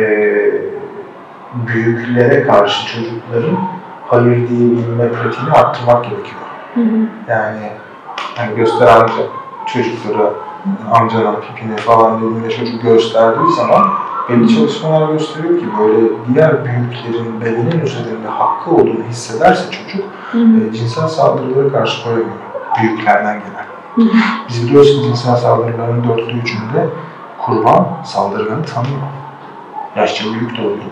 büyüklere 1.67 2.47
karşı 2.47 2.87
çocukların 2.87 3.59
hayır 4.07 4.49
diyebilme 4.49 5.13
pratiğini 5.13 5.51
arttırmak 5.51 6.05
gerekiyor. 6.05 6.41
Hı 6.75 6.81
hı. 6.81 6.99
Yani 7.29 7.71
hani 8.37 8.57
göster 8.57 8.87
amca 8.87 9.23
çocuklara 9.67 10.33
amcanın 10.93 11.41
pipini 11.41 11.77
falan 11.77 12.23
dediğinde 12.23 12.51
çocuk 12.51 12.83
gösterdiği 12.83 13.53
zaman 13.57 13.89
belli 14.29 14.55
çalışmalar 14.55 15.13
gösteriyor 15.13 15.59
ki 15.61 15.67
böyle 15.79 16.09
diğer 16.29 16.65
büyüklerin 16.65 17.41
bedenin 17.41 17.81
üzerinde 17.81 18.29
hakkı 18.29 18.71
olduğunu 18.71 19.05
hissederse 19.11 19.71
çocuk 19.71 20.07
Hı 20.33 20.39
hı. 20.39 20.69
e, 20.69 20.73
cinsel 20.73 21.09
saldırılara 21.09 21.73
karşı 21.73 22.05
koyamıyor 22.05 22.37
büyüklerden 22.81 23.41
gelen. 23.41 23.67
Hı 23.95 24.03
hı. 24.03 24.17
Biz 24.49 24.69
biliyoruz 24.69 24.91
ki 24.91 25.03
cinsel 25.03 25.37
saldırıların 25.37 26.05
dörtte 26.05 26.33
üçünde 26.33 26.89
kurban 27.39 27.87
saldırganı 28.05 28.65
tanıyor. 28.65 28.99
Yaşça 29.97 30.25
büyük 30.25 30.57
de 30.57 30.61
oluyor. 30.61 30.91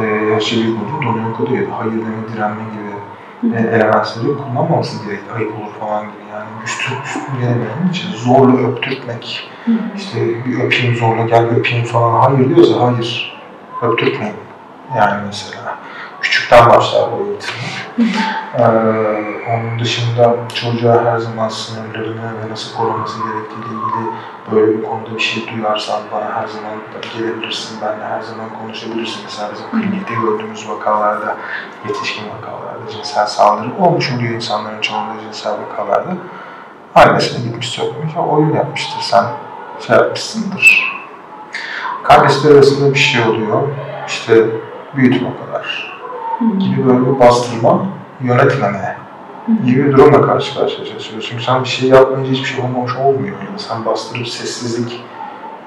E, 0.00 0.04
yaşça 0.32 0.56
büyük 0.56 0.78
olunca 0.82 1.08
donuyor 1.08 1.36
kalıyor 1.36 1.62
ya 1.62 1.70
da 1.70 1.78
hayır 1.78 1.92
deme, 1.92 2.28
direnme 2.34 2.62
gibi 2.62 2.95
e, 3.42 3.58
elementleri 3.58 4.36
kullanmaması 4.36 5.06
gerek. 5.06 5.20
Ayıp 5.36 5.52
olur 5.52 5.72
falan 5.80 6.02
gibi 6.02 6.22
yani? 6.32 6.48
Üstün 6.64 6.94
gelemeyen 7.40 7.88
için 7.90 8.12
zorla 8.12 8.68
öptürtmek, 8.68 9.50
işte 9.96 10.44
bir 10.44 10.64
öpeyim 10.64 10.96
zorla 10.96 11.24
gel 11.24 11.44
öpeyim 11.44 11.84
falan. 11.84 12.20
Hayır 12.20 12.54
diyorsa 12.54 12.86
hayır. 12.86 13.38
Öptürtmeyin. 13.82 14.34
Yani 14.96 15.22
mesela. 15.26 15.78
Küçükten 16.26 16.70
başlar 16.70 17.12
bu 17.12 17.26
eğitim. 17.26 17.54
Ee, 18.58 18.62
onun 19.50 19.78
dışında 19.78 20.36
çocuğa 20.54 21.04
her 21.04 21.18
zaman 21.18 21.48
sınırlarını 21.48 22.22
ve 22.22 22.50
nasıl 22.50 22.76
koruması 22.76 23.18
gerektiğiyle 23.18 23.66
ilgili 23.66 24.10
böyle 24.52 24.78
bir 24.78 24.84
konuda 24.84 25.14
bir 25.14 25.20
şey 25.20 25.48
duyarsan 25.54 26.00
bana 26.12 26.24
her 26.24 26.46
zaman 26.46 26.72
gelebilirsin, 27.18 27.80
benimle 27.80 28.04
her 28.04 28.20
zaman 28.20 28.46
konuşabilirsin. 28.62 29.20
Mesela 29.24 29.50
bizim 29.52 29.70
klinikte 29.70 30.14
gördüğümüz 30.14 30.68
vakalarda, 30.68 31.36
yetişkin 31.88 32.24
vakalarda 32.28 32.90
cinsel 32.92 33.26
saldırı 33.26 33.70
olmuş 33.78 34.12
oluyor 34.12 34.34
insanların 34.34 34.80
çoğunda 34.80 35.20
cinsel 35.22 35.52
vakalarda. 35.52 36.10
Annesine 36.94 37.44
gitmiş 37.44 37.68
söylemiş, 37.68 38.16
o 38.16 38.34
oyun 38.36 38.54
yapmıştır, 38.54 39.00
sen 39.00 39.24
şey 39.86 39.96
yapmışsındır. 39.96 40.92
Kardeşler 42.02 42.54
arasında 42.54 42.94
bir 42.94 42.98
şey 42.98 43.22
oluyor, 43.22 43.62
işte 44.06 44.46
büyütme 44.96 45.28
o 45.28 45.46
kadar 45.46 45.95
gibi 46.58 46.86
böyle 46.86 47.06
bir 47.06 47.20
bastırma, 47.20 47.86
yönetmeme 48.20 48.96
gibi 49.64 49.84
bir 49.84 49.92
durumla 49.92 50.22
karşı 50.22 50.58
karşıya 50.58 50.86
çalışıyoruz. 50.86 51.26
Çünkü 51.30 51.44
sen 51.44 51.62
bir 51.64 51.68
şey 51.68 51.88
yapmayınca 51.88 52.32
hiçbir 52.32 52.48
şey 52.48 52.64
olmamış 52.64 52.96
olmuyor. 52.96 53.36
Yani 53.46 53.58
sen 53.58 53.84
bastırıp 53.84 54.28
sessizlik 54.28 55.04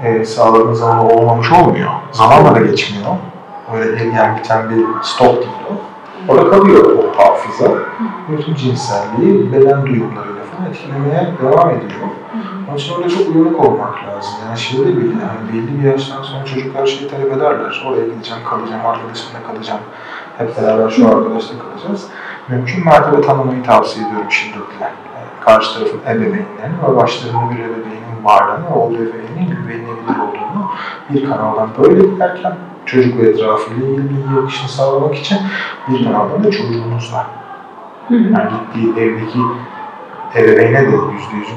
e, 0.03 0.25
sağladığın 0.25 0.73
zaman 0.73 1.11
olmamış 1.11 1.51
olmuyor. 1.51 1.89
Zamanla 2.11 2.55
da 2.55 2.59
geçmiyor. 2.59 3.11
Öyle 3.73 4.03
eriyen 4.03 4.37
biten 4.37 4.69
bir 4.69 4.85
stop 5.01 5.37
değil 5.37 5.51
o. 5.71 5.73
Orada 6.31 6.49
kalıyor 6.49 6.97
o 6.97 7.17
hafıza. 7.17 7.71
Bütün 8.29 8.55
cinselliği 8.55 9.53
beden 9.53 9.85
duyumlarıyla 9.85 10.43
falan 10.43 10.69
etkilemeye 10.69 11.33
devam 11.41 11.69
ediyor. 11.69 11.99
Onun 12.69 12.77
için 12.77 12.93
orada 12.93 13.09
çok 13.09 13.35
uyanık 13.35 13.59
olmak 13.59 13.93
lazım. 14.07 14.33
Yani 14.47 14.57
şeyde 14.57 14.97
bile, 14.97 15.11
yani 15.11 15.53
belli 15.53 15.79
bir 15.79 15.91
yaştan 15.91 16.23
sonra 16.23 16.45
çocuklar 16.45 16.85
şeyi 16.85 17.09
talep 17.09 17.33
ederler. 17.33 17.83
Oraya 17.87 18.05
gideceğim, 18.05 18.43
kalacağım, 18.49 18.85
arkadaşımla 18.85 19.43
kalacağım. 19.47 19.79
Hep 20.39 20.57
beraber 20.57 20.89
şu 20.89 21.07
arkadaşla 21.07 21.55
kalacağız. 21.59 22.07
Mümkün 22.47 22.85
mertebe 22.85 23.21
tanımayı 23.21 23.63
tavsiye 23.63 24.07
ediyorum 24.07 24.31
şiddetle. 24.31 24.61
Yani 24.81 24.93
karşı 25.45 25.73
tarafın 25.73 25.99
ebeveynlerini 25.99 26.75
ve 26.87 26.95
başlarında 26.95 27.51
bir 27.51 27.59
ebeveynin 27.59 28.23
varlığını, 28.23 28.75
o 28.75 28.91
ebeveynin 28.91 29.49
güvenilebilir 29.49 30.19
olduğunu 30.19 30.71
bir 31.09 31.29
kanaldan 31.29 31.69
böyle 31.83 32.07
giderken 32.07 32.55
çocuk 32.85 33.17
ve 33.17 33.29
etrafıyla 33.29 33.87
ilgili 33.87 34.09
bilgi 34.09 34.41
akışını 34.43 34.69
sağlamak 34.69 35.15
için 35.15 35.37
bir 35.89 36.03
kanaldan 36.03 36.43
da 36.43 36.51
çocuğunuzla. 36.51 37.25
Yani 38.09 38.49
gittiği 38.49 39.03
evdeki 39.03 39.39
ebeveyne 40.35 40.81
de 40.81 40.95
yüzde 41.13 41.35
yüz 41.35 41.47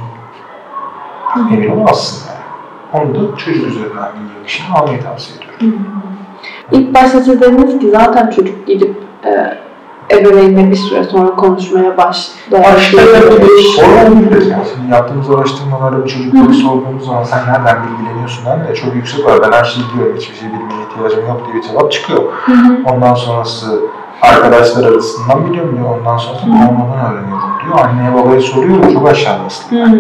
emin 1.53 1.71
olamazsın 1.71 2.31
yani. 2.31 2.43
Onu 2.93 3.15
da 3.15 3.37
çocuk 3.37 3.67
üzerinden 3.67 4.09
bilgi 4.15 4.41
akışını 4.41 4.77
almayı 4.77 5.03
tavsiye 5.03 5.39
ediyorum. 5.39 5.87
İlk 6.71 6.95
başta 6.95 7.21
siz 7.21 7.41
dediniz 7.41 7.79
ki 7.79 7.91
zaten 7.91 8.31
çocuk 8.31 8.67
gidip 8.67 8.97
e, 9.25 9.59
ebeveynle 10.11 10.71
bir 10.71 10.77
süre 10.77 11.05
sonra 11.05 11.31
konuşmaya 11.37 11.97
başlıyor. 11.97 12.65
Sorulabilir. 13.77 14.47
Yani 14.51 14.65
şimdi 14.75 14.93
yaptığımız 14.93 15.31
araştırmalarda 15.31 16.05
bu 16.05 16.09
çocukları 16.09 16.55
sorduğumuz 16.55 17.07
zaman 17.07 17.25
sen 17.25 17.39
nereden 17.39 17.77
bilgileniyorsun 17.83 18.47
lan 18.47 18.61
de 18.69 18.75
çok 18.75 18.95
yüksek 18.95 19.27
var. 19.27 19.39
Ben 19.43 19.53
her 19.53 19.65
şeyi 19.65 19.85
biliyorum, 19.93 20.17
hiçbir 20.17 20.37
şey 20.37 20.49
bilmeye 20.49 20.83
ihtiyacım 20.91 21.29
yok 21.29 21.41
diye 21.47 21.63
bir 21.63 21.69
cevap 21.69 21.93
çıkıyor. 21.93 22.23
Ondan 22.85 23.15
sonrası 23.15 23.81
arkadaşlar 24.23 24.85
arasından 24.93 25.51
biliyorum 25.51 25.77
diyor. 25.77 25.99
Ondan 25.99 26.17
sonrası 26.17 26.47
olmadan 26.47 27.13
öğreniyorum 27.13 27.51
diyor. 27.65 27.79
Anneye 27.79 28.15
babaya 28.15 28.41
soruyorum 28.41 28.93
çok 28.93 29.09
aşağı 29.09 29.45
nesil. 29.45 29.77
Hı 29.77 29.85
hı. 29.85 29.99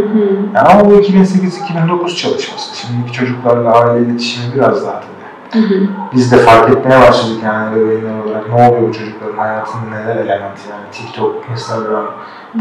Yani 0.54 0.68
ama 0.68 0.90
bu 0.90 0.94
2008-2009 0.94 2.16
çalışması. 2.16 2.76
Şimdiki 2.76 3.12
çocuklarla 3.12 3.72
aile 3.72 4.06
iletişimi 4.06 4.54
biraz 4.54 4.86
daha 4.86 4.92
tabii. 4.92 5.21
Hı 5.52 5.58
hı. 5.58 5.88
Biz 6.14 6.32
de 6.32 6.36
fark 6.36 6.70
etmeye 6.70 7.00
başladık 7.00 7.40
yani 7.44 7.78
ebeveynler 7.78 8.24
olarak. 8.24 8.48
Ne 8.48 8.54
oluyor 8.54 8.88
bu 8.88 8.92
çocukların 8.92 9.38
hayatında 9.38 9.90
neler 9.90 10.16
element 10.16 10.58
yani. 10.70 10.82
TikTok, 10.92 11.34
Instagram, 11.52 12.06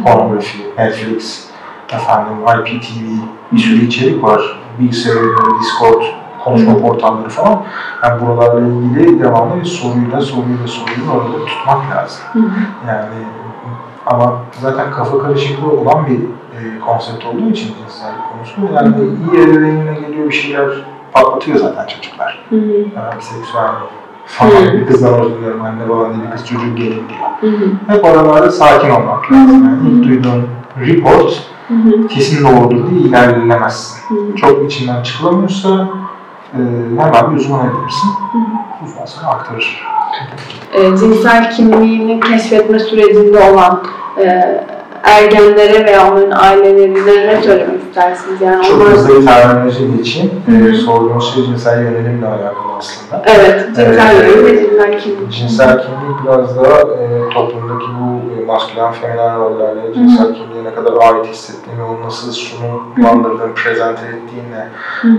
pornografi, 0.03 0.57
Netflix, 0.77 1.49
efendim 1.91 2.33
IPTV, 2.47 3.03
bir 3.51 3.59
sürü 3.59 3.85
içerik 3.85 4.23
var. 4.23 4.61
Bilgisayar 4.79 5.15
oyunları, 5.15 5.59
Discord, 5.61 6.03
konuşma 6.43 6.77
portalları 6.77 7.29
falan. 7.29 7.63
Yani 8.03 8.21
buralarla 8.21 8.67
ilgili 8.67 9.19
devamlı 9.19 9.61
bir 9.61 9.65
soruyla, 9.65 10.21
soruyla, 10.21 10.67
soruyla 10.67 11.11
orada 11.13 11.45
tutmak 11.45 11.91
lazım. 11.95 12.23
Hı 12.33 12.39
hı. 12.39 12.87
Yani 12.87 13.25
ama 14.05 14.33
zaten 14.61 14.91
kafa 14.91 15.19
karışıklığı 15.19 15.71
olan 15.71 16.07
bir 16.07 16.19
e, 16.57 16.79
konsept 16.79 17.25
olduğu 17.25 17.49
için 17.49 17.73
cinsellik 17.77 18.21
konusu. 18.31 18.73
Yani 18.75 18.95
iyi 18.97 19.43
ebeveynine 19.43 19.93
geliyor 19.93 20.27
bir 20.27 20.31
şeyler 20.31 20.69
patlatıyor 21.13 21.57
zaten 21.57 21.87
çocuklar. 21.87 22.45
Hı 22.49 22.55
hı. 22.55 22.71
Yani 22.95 23.21
seksüel 23.21 23.71
falan 24.25 24.73
bir 24.73 24.87
kızdan 24.87 25.13
hoşlanıyorum 25.13 25.61
anne 25.61 25.89
baban 25.89 26.13
diye 26.13 26.25
bir 26.25 26.31
kız 26.31 26.47
çocuğu 26.47 26.75
gelin 26.75 27.03
diyor. 27.09 27.29
Hı 27.41 27.57
hı. 27.57 27.69
Hep 27.87 28.05
oralarda 28.05 28.51
sakin 28.51 28.89
olmak 28.89 29.31
lazım. 29.31 29.63
Yani 29.65 29.89
ilk 29.89 30.03
duyduğun 30.07 30.47
report 30.87 31.43
Hı 31.67 31.73
hı. 31.73 32.07
kesin 32.07 32.45
doğrudur 32.45 32.89
diye 32.89 33.01
ilerlemezsin. 33.01 34.15
Hı 34.15 34.21
hı. 34.21 34.35
Çok 34.35 34.65
içinden 34.71 35.03
çıkılamıyorsa 35.03 35.87
e, 36.53 36.57
hemen 36.97 37.31
bir 37.31 37.37
uzmana 37.37 37.63
gidersin. 37.63 38.09
Uzman 38.85 39.05
sana 39.05 39.29
aktarır. 39.29 39.83
e, 40.73 40.97
cinsel 40.97 41.51
kimliğini 41.51 42.19
keşfetme 42.19 42.79
sürecinde 42.79 43.51
olan 43.51 43.83
e, 44.17 44.25
ergenlere 45.03 45.85
veya 45.85 46.11
onların 46.11 46.31
ailelerine 46.31 47.27
ne 47.27 47.41
söylemek 47.41 47.80
istersiniz? 47.91 48.41
Yani 48.41 48.65
Çok 48.67 48.81
onlar- 48.81 48.93
hızlı 48.93 49.21
bir 49.21 49.25
terminoloji 49.25 49.97
geçeyim. 49.97 50.31
Hı 50.45 50.51
hı. 50.51 50.69
E, 50.69 50.73
sorduğunuz 50.73 51.33
şey 51.33 51.45
cinsel 51.45 51.83
yönelimle 51.83 52.27
alakalı 52.27 52.73
aslında. 52.77 53.23
Evet, 53.25 53.65
cinsel 53.67 54.15
Evet. 54.15 54.35
yönelim 54.35 54.45
ve 54.45 54.59
cinsel 54.59 54.99
kimlik. 55.01 55.31
Cinsel 55.31 55.81
kimlik 55.81 56.23
biraz 56.25 56.57
daha 56.57 56.79
e, 56.79 57.29
toplumdaki 57.33 57.85
bu 57.99 58.41
e, 58.41 58.45
maskülen 58.45 58.91
feminen 58.91 59.39
rollerle 59.39 59.93
cinsel 59.93 60.33
kimliğe 60.33 60.63
ne 60.63 60.75
kadar 60.75 60.93
ait 60.93 61.25
hissettiğini, 61.25 61.83
onu 61.83 62.01
nasıl 62.05 62.31
sunumlandırdığını, 62.31 63.53
prezente 63.53 64.01
ettiğinle 64.05 64.69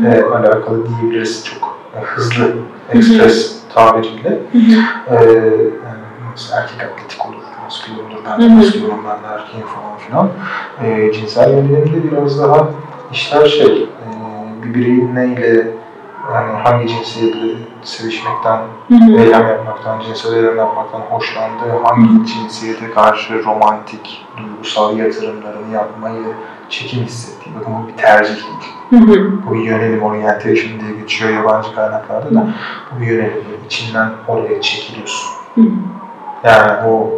e, 0.09 0.23
alakalı 0.23 0.87
diyebiliriz 0.89 1.45
çok 1.45 1.77
e, 1.97 2.01
hızlı, 2.05 2.53
ekspres 2.91 3.57
tabiriyle. 3.75 4.29
Hı 4.53 4.59
hı. 4.59 5.15
E, 5.15 5.25
yani 5.87 6.03
erkek 6.57 6.83
atletik 6.83 7.27
olur, 7.27 7.42
olur, 7.81 8.21
ben 8.25 8.41
de 8.41 8.49
maskülenim, 8.49 8.91
ben 8.91 9.31
de 9.31 9.35
erkeğim 9.35 9.67
falan 9.67 9.97
filan. 9.99 10.29
E, 10.85 11.13
cinsel 11.13 11.51
yönelimde 11.51 12.13
biraz 12.13 12.43
daha 12.43 12.69
işler 13.13 13.47
şey, 13.47 13.83
e, 13.83 14.09
bir 14.63 14.75
bireyin 14.75 15.15
neyle 15.15 15.67
hani 16.33 16.53
hangi 16.53 16.89
cinsiyetle 16.89 17.49
sevişmekten, 17.83 18.59
Hı 18.89 18.95
hı. 18.95 19.21
eylem 19.21 19.49
yapmaktan, 19.49 20.01
cinsel 20.01 20.37
eylem 20.37 20.57
yapmaktan 20.57 21.01
hoşlandığı, 21.01 21.83
hangi 21.85 22.27
cinsiyete 22.27 22.91
karşı 22.91 23.45
romantik, 23.45 24.27
duygusal 24.37 24.99
yatırımlarını 24.99 25.75
yapmayı 25.75 26.25
çekim 26.69 27.03
hissettiği. 27.05 27.57
Bakın 27.61 27.75
bu 27.83 27.89
bir 27.89 27.97
tercih 27.97 28.35
değil. 28.35 28.73
Hı 28.91 28.97
hı. 28.97 29.33
Bu 29.47 29.55
bir 29.55 29.61
yönelim, 29.61 30.03
orientation 30.03 30.81
diye 30.81 31.01
geçiyor 31.01 31.31
yabancı 31.31 31.75
kaynaklarda 31.75 32.35
da. 32.35 32.47
Bu 32.97 33.01
bir 33.01 33.07
yönelim. 33.07 33.45
içinden 33.67 34.11
oraya 34.29 34.61
çekiliyorsun. 34.61 35.31
Hı 35.55 35.61
hı. 35.61 35.67
Yani 36.45 36.89
o 36.89 37.11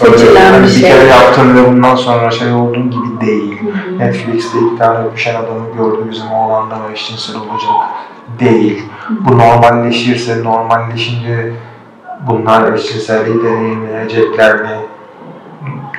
Hani 0.00 0.62
bir 0.62 0.68
şey. 0.68 0.90
kere 0.90 1.04
yaptın 1.04 1.56
ve 1.56 1.68
bundan 1.68 1.94
sonra 1.94 2.30
şey 2.30 2.52
olduğun 2.52 2.90
gibi 2.90 3.26
değil. 3.26 3.60
Hı 3.62 3.90
hı. 3.90 3.98
Netflix'te 3.98 4.58
iki 4.58 4.78
tane 4.78 4.98
öpüşen 4.98 5.34
adamı 5.34 5.76
gördü 5.76 6.10
bizim 6.10 6.32
oğlanda 6.32 6.74
ve 6.74 6.92
eşcinsel 6.92 7.36
olacak 7.36 7.74
değil. 8.40 8.82
Bu 9.10 9.38
normalleşirse, 9.38 10.44
normalleşince 10.44 11.52
bunlar 12.26 12.72
eşcinselliği 12.72 13.44
deneyimleyecekler 13.44 14.62
mi? 14.62 14.76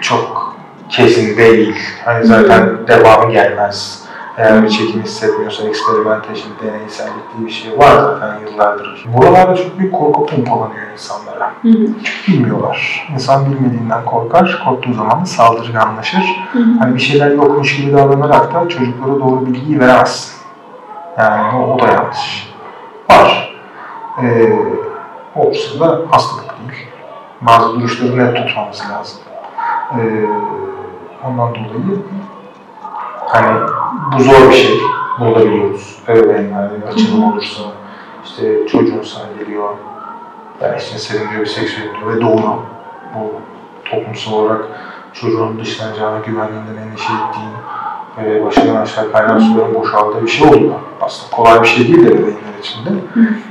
Çok 0.01 0.55
kesin 0.89 1.37
değil. 1.37 1.75
Hani 2.05 2.25
zaten 2.25 2.87
devamı 2.87 3.31
gelmez. 3.31 4.02
Eğer 4.37 4.63
bir 4.63 4.69
çekim 4.69 5.01
hissetmiyorsa 5.01 5.67
experimentation, 5.67 6.53
deneysellik 6.63 7.37
diye 7.37 7.47
bir 7.47 7.51
şey 7.51 7.77
var 7.77 7.95
zaten 7.95 8.39
yıllardır. 8.39 9.05
Buralarda 9.17 9.55
çok 9.55 9.79
büyük 9.79 9.93
korku 9.93 10.25
pompalanıyor 10.25 10.91
insanlara. 10.93 11.51
Hı 11.61 11.67
hı. 11.67 11.87
Bilmiyorlar. 12.27 13.07
İnsan 13.13 13.45
bilmediğinden 13.45 14.05
korkar, 14.05 14.61
korktuğu 14.65 14.93
zaman 14.93 15.21
da 15.21 15.25
saldırganlaşır. 15.25 16.47
Hı 16.51 16.59
hı. 16.59 16.79
Hani 16.79 16.95
bir 16.95 16.99
şeyler 16.99 17.31
yokmuş 17.31 17.77
gibi 17.77 17.93
davranarak 17.93 18.53
da 18.53 18.69
çocuklara 18.69 19.19
doğru 19.19 19.45
bilgiyi 19.45 19.79
veremezsin. 19.79 20.33
Yani 21.17 21.57
o, 21.57 21.73
o 21.73 21.79
da 21.79 21.87
yanlış. 21.87 22.53
Var. 23.09 23.55
Ee, 24.23 24.53
olursa 25.35 25.79
da 25.79 26.01
hastalık 26.11 26.55
değil. 26.69 26.87
Bazı 27.41 27.73
duruşları 27.73 28.17
net 28.17 28.35
tutmamız 28.35 28.83
lazım. 28.91 29.19
Ee, 29.91 30.25
ondan 31.27 31.55
dolayı 31.55 32.01
hani 33.25 33.59
bu 34.15 34.23
zor 34.23 34.49
bir 34.49 34.55
şey. 34.55 34.79
Bunu 35.19 35.35
da 35.35 35.39
biliyoruz. 35.45 35.97
Ebeveynlerde 36.07 36.81
bir 36.81 36.87
açılım 36.87 37.23
olursa 37.23 37.63
işte 38.25 38.67
çocuğun 38.67 39.01
sana 39.01 39.25
geliyor. 39.39 39.69
Ben 40.61 40.73
eşcinselim 40.73 41.31
diyor, 41.31 41.45
seksüel 41.45 41.87
diyor 41.99 42.15
ve 42.15 42.21
doğru. 42.21 42.59
Bu 43.15 43.31
toplumsal 43.85 44.33
olarak 44.33 44.65
çocuğun 45.13 45.59
dışlanacağına 45.59 46.19
güvenliğinden 46.19 46.81
endişe 46.81 47.13
ettiğin 47.13 47.53
ve 48.17 48.45
başından 48.45 48.75
aşağı 48.75 49.11
kaynar 49.11 49.39
suların 49.39 49.73
boşaldığı 49.73 50.23
bir 50.23 50.27
şey 50.27 50.47
oluyor. 50.47 50.73
Aslında 51.01 51.35
kolay 51.35 51.61
bir 51.61 51.67
şey 51.67 51.87
değil 51.87 52.07
ebeveynler 52.07 52.59
için 52.59 52.85
de. 52.85 52.89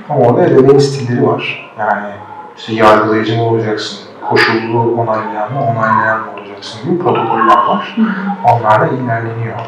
Ama 0.08 0.20
orada 0.20 0.46
ebeveyn 0.46 0.78
stilleri 0.78 1.26
var. 1.26 1.72
Yani 1.78 2.11
işte 2.56 2.75
yargılayıcı 2.75 3.37
mı 3.37 3.42
olacaksın, 3.42 3.99
koşullu 4.29 5.02
onaylayan 5.02 5.52
mı, 5.52 5.61
onaylayan 5.71 6.21
mı 6.21 6.26
olacaksın 6.38 6.85
gibi 6.85 7.02
protokoller 7.02 7.57
var. 7.57 7.97
Onlarla 8.45 8.87
ilerleniyor. 8.87 9.59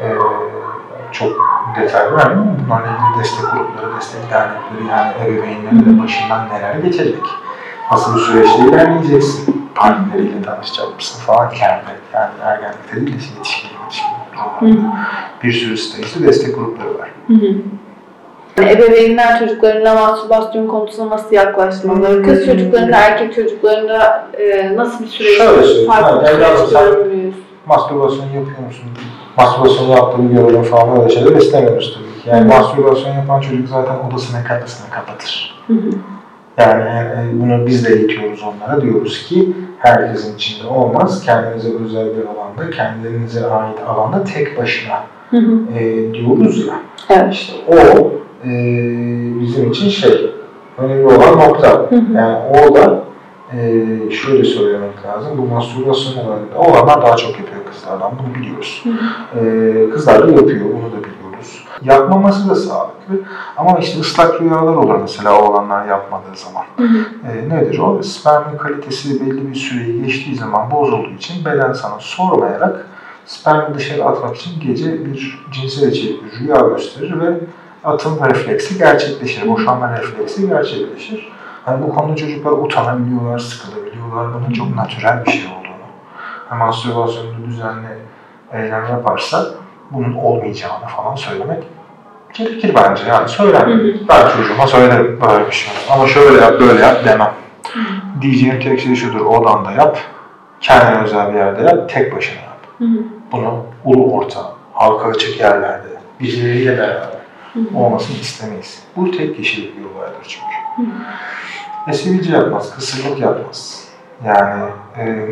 Ee, 0.00 0.14
çok 1.12 1.32
detay 1.80 2.12
vermiyorum. 2.16 2.56
Bunlarla 2.66 2.86
ilgili 2.86 3.22
destek 3.24 3.52
grupları, 3.52 3.96
destek 3.96 4.30
dernekleri 4.30 4.86
yani 4.90 5.12
ebeveynleri 5.24 5.86
de 5.86 6.02
başından 6.02 6.48
neler 6.48 6.74
geçecek. 6.74 7.22
Nasıl 7.92 8.14
bir 8.16 8.20
süreçte 8.20 8.62
ilerleyeceksin. 8.62 9.70
Partneriyle 9.74 10.42
tanışacak 10.42 10.96
mısın 10.96 11.20
falan 11.26 11.54
ileride. 11.54 11.90
Yani 12.12 12.30
ergenlikte 12.42 12.96
değil 12.96 13.06
de 13.06 13.10
yetişkin 13.36 13.68
yetişkin. 13.82 14.90
Bir 15.42 15.52
sürü 15.52 15.76
sitesinde 15.76 16.26
destek 16.26 16.54
grupları 16.54 16.98
var. 16.98 17.08
Hı 17.26 17.32
hı. 17.34 17.54
Yani 18.58 18.70
ebeveynler 18.70 19.38
çocuklarına 19.38 19.94
mastürbasyon 19.94 20.66
konusuna 20.66 21.10
nasıl 21.10 21.32
yaklaşmalı? 21.34 22.22
Kız 22.22 22.46
çocuklarında, 22.46 22.96
erkek 22.96 23.34
çocuklarında 23.34 24.26
e, 24.38 24.76
nasıl 24.76 25.04
bir 25.04 25.08
süreç 25.08 25.38
Şöyle 25.38 25.86
farklı 25.86 26.20
bir 26.20 26.26
yani 26.42 26.56
süreç 26.58 26.70
sen- 26.70 26.84
görmüyoruz? 26.90 27.34
Mastürbasyon 27.66 28.24
yapıyor 28.24 28.66
musun? 28.66 28.84
Mastürbasyon 29.36 29.86
yaptığını 29.88 30.32
görelim 30.32 30.62
falan 30.62 31.00
öyle 31.02 31.14
şeyler 31.14 31.36
istemiyoruz 31.36 31.94
tabii 31.98 32.22
ki. 32.22 32.28
Yani 32.30 32.48
mastürbasyon 32.48 33.14
yapan 33.14 33.40
çocuk 33.40 33.68
zaten 33.68 33.94
odasını 34.10 34.44
kapısını 34.44 34.90
kapatır. 34.90 35.54
Hı 35.66 35.72
hı. 35.72 35.90
Yani 36.58 36.82
e, 36.88 37.40
bunu 37.42 37.66
biz 37.66 37.84
de 37.86 37.92
eğitiyoruz 37.94 38.42
onlara. 38.42 38.80
Diyoruz 38.82 39.26
ki 39.28 39.52
herkesin 39.78 40.34
içinde 40.36 40.68
olmaz. 40.68 41.22
Kendinize 41.24 41.68
özel 41.84 42.06
bir 42.06 42.22
alanda, 42.22 42.70
kendinize 42.76 43.46
ait 43.46 43.78
alanda 43.88 44.24
tek 44.24 44.58
başına 44.58 45.02
Hı 45.30 45.36
hı. 45.36 45.78
e, 45.78 46.14
diyoruz 46.14 46.66
ya. 46.66 46.74
Evet. 47.10 47.34
İşte 47.34 47.52
o 47.68 48.12
e, 48.46 48.50
bizim 49.40 49.70
için 49.70 49.88
şey, 49.88 50.34
önemli 50.78 51.06
olan 51.06 51.38
nokta. 51.38 51.86
Yani 52.14 52.38
orada 52.50 53.04
e, 53.52 54.10
şöyle 54.10 54.44
söylemek 54.44 55.04
lazım. 55.06 55.38
Bu 55.38 55.54
mastürbasyon 55.54 56.26
olayında 56.26 56.58
olanlar 56.58 57.02
daha 57.02 57.16
çok 57.16 57.30
yapıyor 57.30 57.64
kızlardan. 57.72 58.12
Bunu 58.18 58.34
biliyoruz. 58.34 58.84
E, 59.40 59.90
kızlar 59.90 60.28
da 60.28 60.32
yapıyor. 60.32 60.64
Bunu 60.64 60.92
da 60.92 61.04
biliyoruz. 61.04 61.64
Yapmaması 61.82 62.50
da 62.50 62.54
sağlıklı. 62.54 63.14
Ama 63.56 63.78
işte 63.78 64.00
ıslak 64.00 64.40
rüyalar 64.40 64.74
olur 64.74 64.98
mesela 65.00 65.42
oğlanlar 65.42 65.86
yapmadığı 65.86 66.36
zaman. 66.36 66.64
E, 67.32 67.48
nedir 67.48 67.78
o? 67.78 68.02
Spermin 68.02 68.58
kalitesi 68.58 69.20
belli 69.20 69.50
bir 69.50 69.54
süreyi 69.54 70.04
geçtiği 70.04 70.36
zaman 70.36 70.70
bozulduğu 70.70 71.10
için 71.10 71.44
beden 71.44 71.72
sana 71.72 71.94
sormayarak 71.98 72.86
spermi 73.26 73.74
dışarı 73.74 74.04
atmak 74.04 74.36
için 74.36 74.60
gece 74.60 75.04
bir 75.04 75.46
cinsel 75.52 75.92
içerikli 75.92 76.40
rüya 76.40 76.56
gösterir 76.56 77.20
ve 77.20 77.40
atım 77.84 78.18
refleksi 78.24 78.78
gerçekleşir. 78.78 79.48
Boşanma 79.48 79.92
refleksi 79.92 80.48
gerçekleşir. 80.48 81.32
Hani 81.64 81.82
bu 81.82 81.94
konuda 81.94 82.16
çocuklar 82.16 82.52
utanabiliyorlar, 82.52 83.38
sıkılabiliyorlar. 83.38 84.34
Bunun 84.34 84.52
çok 84.52 84.76
natürel 84.76 85.24
bir 85.26 85.30
şey 85.30 85.46
olduğunu. 85.46 85.64
Yani 86.50 86.58
mastürbasyonda 86.58 87.46
düzenli 87.46 87.88
eylem 88.52 88.86
yaparsa 88.90 89.46
bunun 89.90 90.14
olmayacağını 90.14 90.86
falan 90.86 91.14
söylemek 91.14 91.64
gerekir 92.34 92.74
bence. 92.74 93.02
Yani 93.08 93.28
hı. 93.28 93.94
Ben 94.08 94.28
çocuğuma 94.28 94.66
söylerim 94.66 95.20
böyle 95.20 95.46
bir 95.46 95.52
şey. 95.52 95.72
Ama 95.90 96.06
şöyle 96.06 96.40
yap, 96.40 96.60
böyle 96.60 96.80
yap 96.80 97.04
demem. 97.04 97.32
Diyeceğim 98.20 98.60
tek 98.60 98.80
şey 98.80 98.94
şudur, 98.94 99.20
odanda 99.20 99.72
yap, 99.72 99.98
kendine 100.60 101.02
özel 101.02 101.32
bir 101.32 101.38
yerde 101.38 101.62
yap, 101.62 101.88
tek 101.88 102.16
başına 102.16 102.40
yap. 102.40 102.58
Hı. 102.78 102.84
Bunu 103.32 103.62
ulu 103.84 104.12
orta, 104.12 104.40
halka 104.72 105.08
açık 105.08 105.40
yerlerde, 105.40 105.88
birileriyle 106.20 106.78
beraber. 106.78 107.13
Olmasını 107.74 108.16
istemeyiz. 108.16 108.82
Bu 108.96 109.10
tek 109.10 109.36
kişilik 109.36 109.78
bir 109.78 109.84
olaydır 109.84 110.22
çünkü. 110.22 110.90
Hı. 110.90 111.90
E 111.90 111.92
sivilce 111.92 112.32
yapmaz, 112.32 112.74
kısırlık 112.74 113.20
yapmaz. 113.20 113.88
Yani 114.24 114.70
e, 114.98 115.28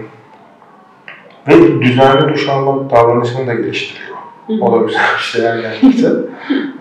ve 1.48 1.80
düzenli 1.80 2.34
duş 2.34 2.48
alma 2.48 2.90
davranışını 2.90 3.46
da 3.46 3.54
geliştiriyor. 3.54 4.16
O 4.60 4.72
da 4.72 4.76
güzel 4.76 5.14
bir 5.14 5.22
şeyler 5.22 5.58
gerçekten. 5.58 6.10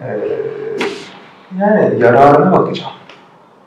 e, 0.04 0.20
yani 1.60 2.00
yararına 2.00 2.52
bakacağım. 2.52 2.92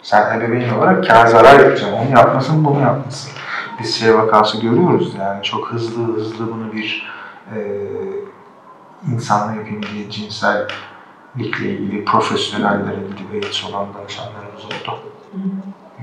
Sen 0.03 0.41
ebeveyn 0.41 0.79
olarak 0.79 1.07
kâr 1.07 1.27
zarar 1.27 1.61
yapacaksın. 1.61 1.93
Onu 1.93 2.11
yapmasın, 2.19 2.65
bunu 2.65 2.81
yapmasın. 2.81 3.33
Biz 3.81 3.95
şey 3.95 4.15
vakası 4.15 4.61
görüyoruz 4.61 5.15
yani 5.19 5.43
çok 5.43 5.69
hızlı 5.69 6.17
hızlı 6.17 6.53
bunu 6.53 6.73
bir 6.73 7.11
e, 7.55 7.59
insanla 9.13 9.55
yapayım 9.55 9.83
diye 9.83 10.11
cinsellikle 11.39 11.71
ilgili 11.71 12.05
profesyonellere 12.05 12.97
AIDS 13.33 13.65
olan 13.65 13.87
danışanlarımız 13.95 14.65
oldu. 14.65 14.99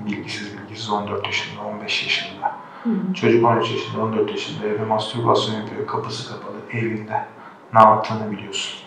Bilgisiz 0.06 0.58
bilgisiz 0.58 0.90
14 0.90 1.26
yaşında, 1.26 1.62
15 1.64 2.04
yaşında. 2.04 2.52
Hı 2.84 2.90
hı. 2.90 3.14
Çocuk 3.14 3.46
13 3.46 3.72
yaşında, 3.72 4.04
14 4.04 4.32
yaşında 4.32 4.68
evde 4.68 4.86
mastürbasyon 4.86 5.56
yapıyor, 5.56 5.88
kapısı 5.88 6.30
kapalı, 6.30 6.58
evinde. 6.72 7.26
Ne 7.74 7.80
yaptığını 7.80 8.32
biliyorsun. 8.32 8.82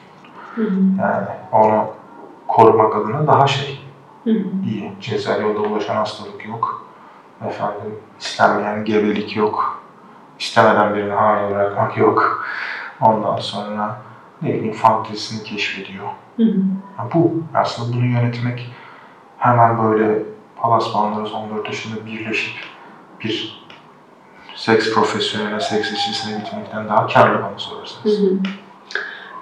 Hı 0.54 0.62
hı. 0.62 0.80
Yani 1.00 1.26
onu 1.52 1.86
korumak 2.48 2.96
adına 2.96 3.26
daha 3.26 3.46
şey, 3.46 3.80
Hı 4.24 4.30
hı. 4.30 4.44
iyi. 4.66 4.92
Cinsel 5.00 5.42
yolda 5.42 5.60
ulaşan 5.60 5.96
hastalık 5.96 6.46
yok. 6.46 6.86
Efendim, 7.48 7.98
istenmeyen 8.20 8.84
gebelik 8.84 9.36
yok. 9.36 9.82
İstemeden 10.38 10.94
birini 10.94 11.12
hamile 11.12 11.54
bırakmak 11.54 11.96
yok. 11.96 12.46
Ondan 13.00 13.36
sonra 13.36 14.00
ne 14.42 14.54
bileyim 14.54 14.72
fantezisini 14.74 15.44
keşfediyor. 15.44 16.08
Hı 16.36 16.42
hı. 16.42 16.56
Ya 16.98 17.08
bu 17.14 17.32
aslında 17.54 17.96
bunu 17.96 18.06
yönetmek 18.06 18.70
hemen 19.38 19.82
böyle 19.82 20.22
Palas 20.56 20.94
Banderas 20.94 21.32
14 21.32 21.66
yaşında 21.66 22.06
birleşip 22.06 22.54
bir 23.24 23.64
seks 24.54 24.94
profesyoneline, 24.94 25.60
seks 25.60 25.92
işçisine 25.92 26.38
gitmekten 26.38 26.88
daha 26.88 27.06
karlı 27.06 27.42
bana 27.42 27.58
sorarsanız. 27.58 28.20
hı. 28.20 28.34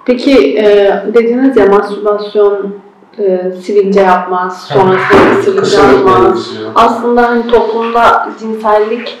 Peki 0.05 0.57
e, 0.57 1.03
dediniz 1.13 1.57
ya 1.57 1.65
mastürbasyon 1.65 2.75
e, 3.19 3.51
sivilce 3.63 4.01
yapmaz, 4.01 4.63
sonrasında 4.63 5.59
kısırlık 5.59 6.07
yapmaz. 6.07 6.51
Aslında 6.75 7.29
hani 7.29 7.47
toplumda 7.47 8.29
cinsellik 8.39 9.19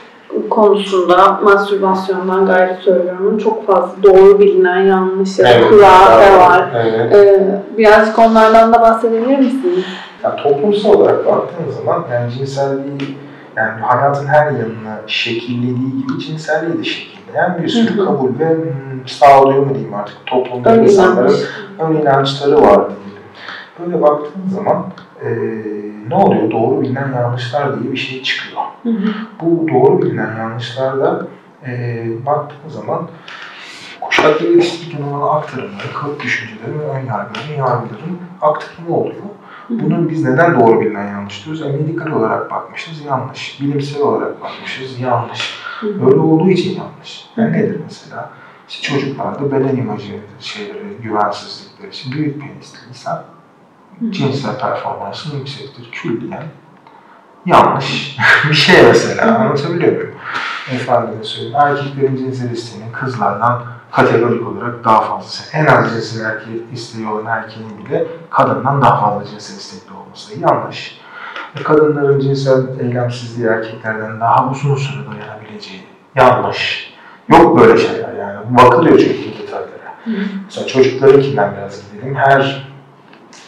konusunda 0.55 1.39
mastürbasyondan 1.43 2.45
gayri 2.45 2.75
söylüyorum. 2.81 3.37
Çok 3.37 3.67
fazla 3.67 4.03
doğru 4.03 4.39
bilinen 4.39 4.79
yanlış 4.79 5.39
Evet, 5.39 5.63
evet, 5.71 5.81
var. 6.39 6.69
Evet. 6.75 7.15
Ee, 7.15 7.63
birazcık 7.77 8.19
onlardan 8.19 8.73
da 8.73 8.81
bahsedebilir 8.81 9.37
misiniz? 9.37 9.85
Yani 10.23 10.35
toplumsal 10.43 10.93
olarak 10.93 11.25
baktığınız 11.25 11.75
zaman 11.75 12.05
yani 12.11 12.31
cinselliği 12.31 13.17
yani 13.55 13.81
hayatın 13.81 14.27
her 14.27 14.45
yanını 14.45 14.97
şekillediği 15.07 15.91
gibi 15.91 16.19
cinselliği 16.19 16.79
de 16.79 16.83
şekilleyen 16.83 17.59
bir 17.63 17.67
sürü 17.67 17.97
Hı 17.97 18.01
hı. 18.01 18.05
kabul 18.05 18.39
ve 18.39 18.49
hmm, 18.49 19.07
sağlıyor 19.07 19.65
mu 19.65 19.69
diyeyim 19.73 19.93
artık 19.93 20.25
toplumda 20.25 20.69
Ön 20.69 20.83
insanların 20.83 21.35
ön 21.79 21.95
inançları 21.95 22.61
var 22.61 22.81
diyelim. 22.89 23.23
Böyle 23.79 24.01
baktığın 24.01 24.49
zaman 24.49 24.85
eee, 25.23 26.09
ne 26.09 26.15
oluyor? 26.15 26.51
Doğru 26.51 26.81
bilinen 26.81 27.11
yanlışlar 27.13 27.79
diye 27.79 27.91
bir 27.91 27.97
şey 27.97 28.23
çıkıyor. 28.23 28.61
Hı 28.83 28.89
hı. 28.89 29.13
Bu 29.41 29.67
doğru 29.73 30.01
bilinen 30.01 30.37
yanlışlarda 30.37 31.27
eee 31.67 32.07
baktığın 32.25 32.69
zaman 32.69 33.07
kuşaklara 34.01 34.49
ilişkin 34.49 35.03
olan 35.03 35.37
aktarımları, 35.37 35.93
kalıp 35.93 36.23
düşüncelerin 36.23 36.79
ve 36.79 36.83
ön 36.83 37.05
yargıların, 37.05 37.53
yargıların 37.57 38.17
aktarımı 38.41 38.95
oluyor. 38.97 39.23
Bunun 39.69 40.09
biz 40.09 40.23
neden 40.23 40.59
doğru 40.59 40.81
bilinen 40.81 41.07
yanlış 41.07 41.45
diyoruz? 41.45 41.61
E, 41.61 41.65
medikal 41.69 42.11
olarak 42.11 42.51
bakmışız, 42.51 43.05
yanlış. 43.05 43.61
Bilimsel 43.61 44.01
olarak 44.01 44.41
bakmışız, 44.41 44.99
yanlış. 44.99 45.59
Böyle 45.83 46.19
olduğu 46.19 46.49
için 46.49 46.77
yanlış. 46.77 47.29
Yani 47.37 47.51
nedir 47.51 47.79
mesela? 47.83 48.29
İşte 48.69 48.87
çocuklarda 48.87 49.51
beden 49.51 49.75
imajı 49.75 50.19
şeyleri, 50.39 50.97
güvensizlikleri, 51.03 51.91
işte 51.91 52.11
büyük 52.11 52.41
penisli 52.41 52.89
insan 52.89 53.23
cinsel 54.09 54.59
performansın 54.59 55.37
yüksektir. 55.39 55.91
Külliyen 55.91 56.43
yanlış 57.45 58.17
bir 58.49 58.53
şey 58.53 58.83
mesela. 58.83 59.35
Anlatabiliyor 59.35 59.91
muyum? 59.91 60.11
Efendime 60.71 61.23
söyleyeyim. 61.23 61.57
Erkeklerin 61.59 62.15
cinsel 62.15 62.51
isteğinin 62.51 62.91
kızlardan 62.91 63.63
kategorik 63.91 64.47
olarak 64.47 64.83
daha 64.83 65.01
fazlası. 65.01 65.57
En 65.57 65.65
az 65.65 65.93
cinsel 65.93 66.25
erkeği 66.25 66.63
isteği 66.73 67.07
olan 67.07 67.25
erkeğin 67.25 67.85
bile 67.85 68.07
kadından 68.29 68.81
daha 68.81 68.99
fazla 68.99 69.25
cinsel 69.25 69.55
istekli 69.55 69.93
olması 69.93 70.39
yanlış. 70.39 70.99
Ve 71.59 71.63
kadınların 71.63 72.19
cinsel 72.19 72.79
eylemsizliği 72.79 73.47
erkeklerden 73.47 74.19
daha 74.19 74.49
uzun 74.51 74.75
süre 74.75 75.01
dayanabileceği 75.11 75.83
yanlış. 76.15 76.93
Yok 77.29 77.59
böyle 77.59 77.77
şeyler 77.77 78.13
yani. 78.13 78.37
Bakılıyor 78.49 78.97
çünkü 78.99 79.37
detaylara. 79.41 79.93
Hı. 80.05 80.11
Mesela 80.45 80.67
çocuklarınkinden 80.67 81.53
biraz 81.57 81.81
gidelim. 81.91 82.15
Her 82.15 82.72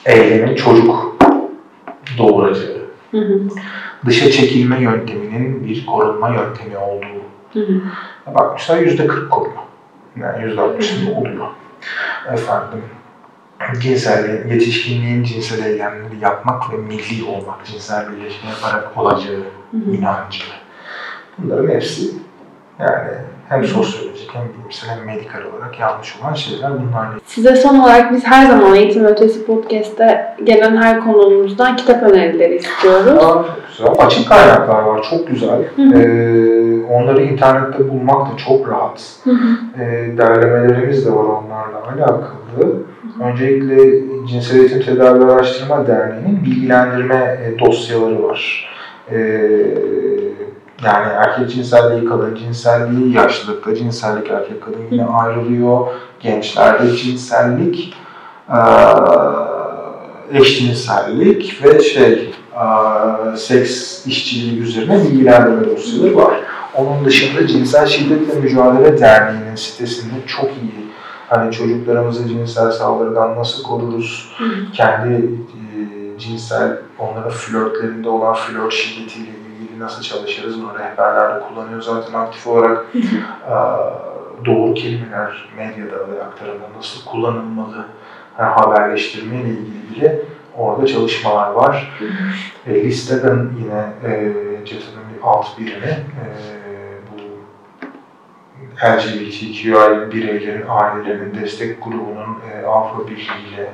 eylemin 0.05 0.55
çocuk 0.55 1.17
doğuracağı, 2.17 2.85
Hı 3.11 3.17
hı. 3.17 3.41
dışa 4.05 4.31
çekilme 4.31 4.81
yönteminin 4.81 5.65
bir 5.67 5.85
korunma 5.85 6.29
yöntemi 6.29 6.77
olduğu. 6.77 7.25
Hı 7.53 7.59
hı. 7.59 7.81
Bakmışlar 8.35 8.77
yüzde 8.77 9.07
40 9.07 9.31
koruyor. 9.31 9.55
Yani 10.15 10.43
yüzde 10.43 10.61
60'ında 10.61 11.15
oluyor. 11.15 11.47
Efendim, 12.33 12.81
cinselliğin, 13.81 14.47
yetişkinliğin 14.47 15.23
cinsel 15.23 15.65
eylemleri 15.65 16.19
yapmak 16.21 16.73
ve 16.73 16.77
milli 16.77 17.23
olmak, 17.23 17.65
cinsel 17.65 18.11
birleşme 18.11 18.49
yaparak 18.49 18.97
olacağı 18.97 19.43
Hı 19.71 19.77
hı. 19.77 19.91
inancı. 19.91 20.43
Bunların 21.37 21.67
hepsi 21.67 22.11
yani 22.79 23.11
hem 23.49 23.63
sosyolojik 23.63 24.29
hem 24.34 24.43
bilimsel 24.53 24.89
hem 24.89 25.05
medikal 25.05 25.41
olarak 25.41 25.79
yanlış 25.79 26.15
olan 26.21 26.34
şeyler 26.34 26.71
bunlar. 26.71 27.08
Size 27.25 27.55
son 27.55 27.79
olarak 27.79 28.13
biz 28.13 28.25
her 28.25 28.45
zaman 28.45 28.75
Eğitim 28.75 29.05
Ötesi 29.05 29.45
Podcast'te 29.45 30.36
gelen 30.43 30.77
her 30.77 30.99
konuğumuzdan 30.99 31.75
kitap 31.75 32.03
önerileri 32.03 32.55
istiyoruz. 32.55 33.23
Aa, 33.23 33.45
güzel. 33.67 34.05
Açık 34.05 34.29
kaynaklar 34.29 34.81
var, 34.84 35.08
çok 35.10 35.27
güzel. 35.27 35.60
Hı 35.75 35.81
hı. 35.81 35.99
Ee, 35.99 36.86
onları 36.86 37.21
internette 37.21 37.89
bulmak 37.89 38.34
da 38.34 38.38
çok 38.38 38.69
rahat. 38.69 39.15
Hı 39.23 39.31
hı. 39.31 39.81
Ee, 39.81 40.17
derlemelerimiz 40.17 41.05
de 41.05 41.12
var 41.12 41.23
onlarla 41.23 41.84
alakalı. 41.95 42.84
Öncelikle 43.23 44.03
Cinsel 44.27 44.60
Eğitim 44.60 44.81
Tedavi 44.81 45.31
Araştırma 45.31 45.88
Derneği'nin 45.88 46.43
bilgilendirme 46.45 47.39
e, 47.45 47.60
dosyaları 47.60 48.23
var. 48.23 48.69
Ee, 49.12 49.15
yani 50.83 51.07
erkek 51.07 51.49
cinselliği, 51.49 52.09
kadın 52.09 52.35
cinselliği, 52.35 53.15
yaşlılıkta 53.15 53.75
cinsellik, 53.75 54.31
erkek 54.31 54.63
kadın 54.63 54.81
yine 54.91 55.05
ayrılıyor. 55.05 55.88
Gençlerde 56.19 56.95
cinsellik, 56.95 57.93
eşcinsellik 60.33 61.63
ve 61.63 61.81
şey, 61.81 62.33
seks 63.35 64.05
işçiliği 64.07 64.61
üzerine 64.61 65.03
bilgilendirme 65.03 65.67
dosyaları 65.67 66.15
var. 66.15 66.33
Onun 66.75 67.05
dışında 67.05 67.47
Cinsel 67.47 67.85
Şiddetle 67.88 68.39
Mücadele 68.39 68.99
Derneği'nin 68.99 69.55
sitesinde 69.55 70.13
çok 70.27 70.45
iyi 70.45 70.85
hani 71.27 71.51
çocuklarımızı 71.51 72.27
cinsel 72.27 72.71
saldırıdan 72.71 73.35
nasıl 73.35 73.63
koruruz, 73.63 74.31
kendi 74.73 75.13
e, 75.13 76.19
cinsel 76.19 76.77
onların 76.99 77.31
flörtlerinde 77.31 78.09
olan 78.09 78.33
flört 78.33 78.73
şiddetiyle 78.73 79.44
ilgili 79.55 79.79
nasıl 79.79 80.01
çalışırız 80.01 80.61
bunu 80.61 80.79
rehberlerde 80.79 81.43
kullanıyor 81.47 81.81
zaten 81.81 82.13
aktif 82.13 82.47
olarak. 82.47 82.85
Doğru 84.45 84.73
kelimeler 84.73 85.49
medyada 85.57 86.11
ve 86.11 86.23
aktarımda 86.23 86.65
nasıl 86.77 87.05
kullanılmalı, 87.05 87.85
yani 88.39 88.49
haberleştirme 88.49 89.35
ile 89.35 89.49
ilgili 89.49 89.95
bile 89.95 90.21
orada 90.57 90.87
çalışmalar 90.87 91.51
var. 91.51 91.99
E, 92.67 92.83
listeden 92.83 93.49
yine 93.59 94.11
e, 94.13 94.33
CETA'nın 94.65 95.03
bir 95.15 95.23
alt 95.23 95.59
birimi 95.59 95.85
e, 95.85 96.25
bu 97.11 97.21
LGBTQI 98.85 100.11
bireylerin 100.11 100.65
ailelerinin 100.67 101.41
destek 101.41 101.83
grubunun 101.83 102.37
e, 102.51 102.65
Avrupa 102.65 103.07
Birliği 103.07 103.53
ile 103.53 103.69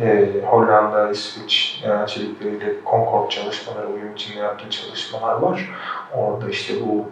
e, 0.00 0.30
Hollanda, 0.46 1.10
İsveç 1.10 1.84
elçilikleriyle 1.84 2.74
Concord 2.90 3.30
çalışmaları, 3.30 3.86
uyum 3.86 4.14
içinde 4.14 4.38
yaptığı 4.38 4.70
çalışmalar 4.70 5.34
var. 5.34 5.70
Orada 6.14 6.48
işte 6.48 6.74
bu 6.86 7.08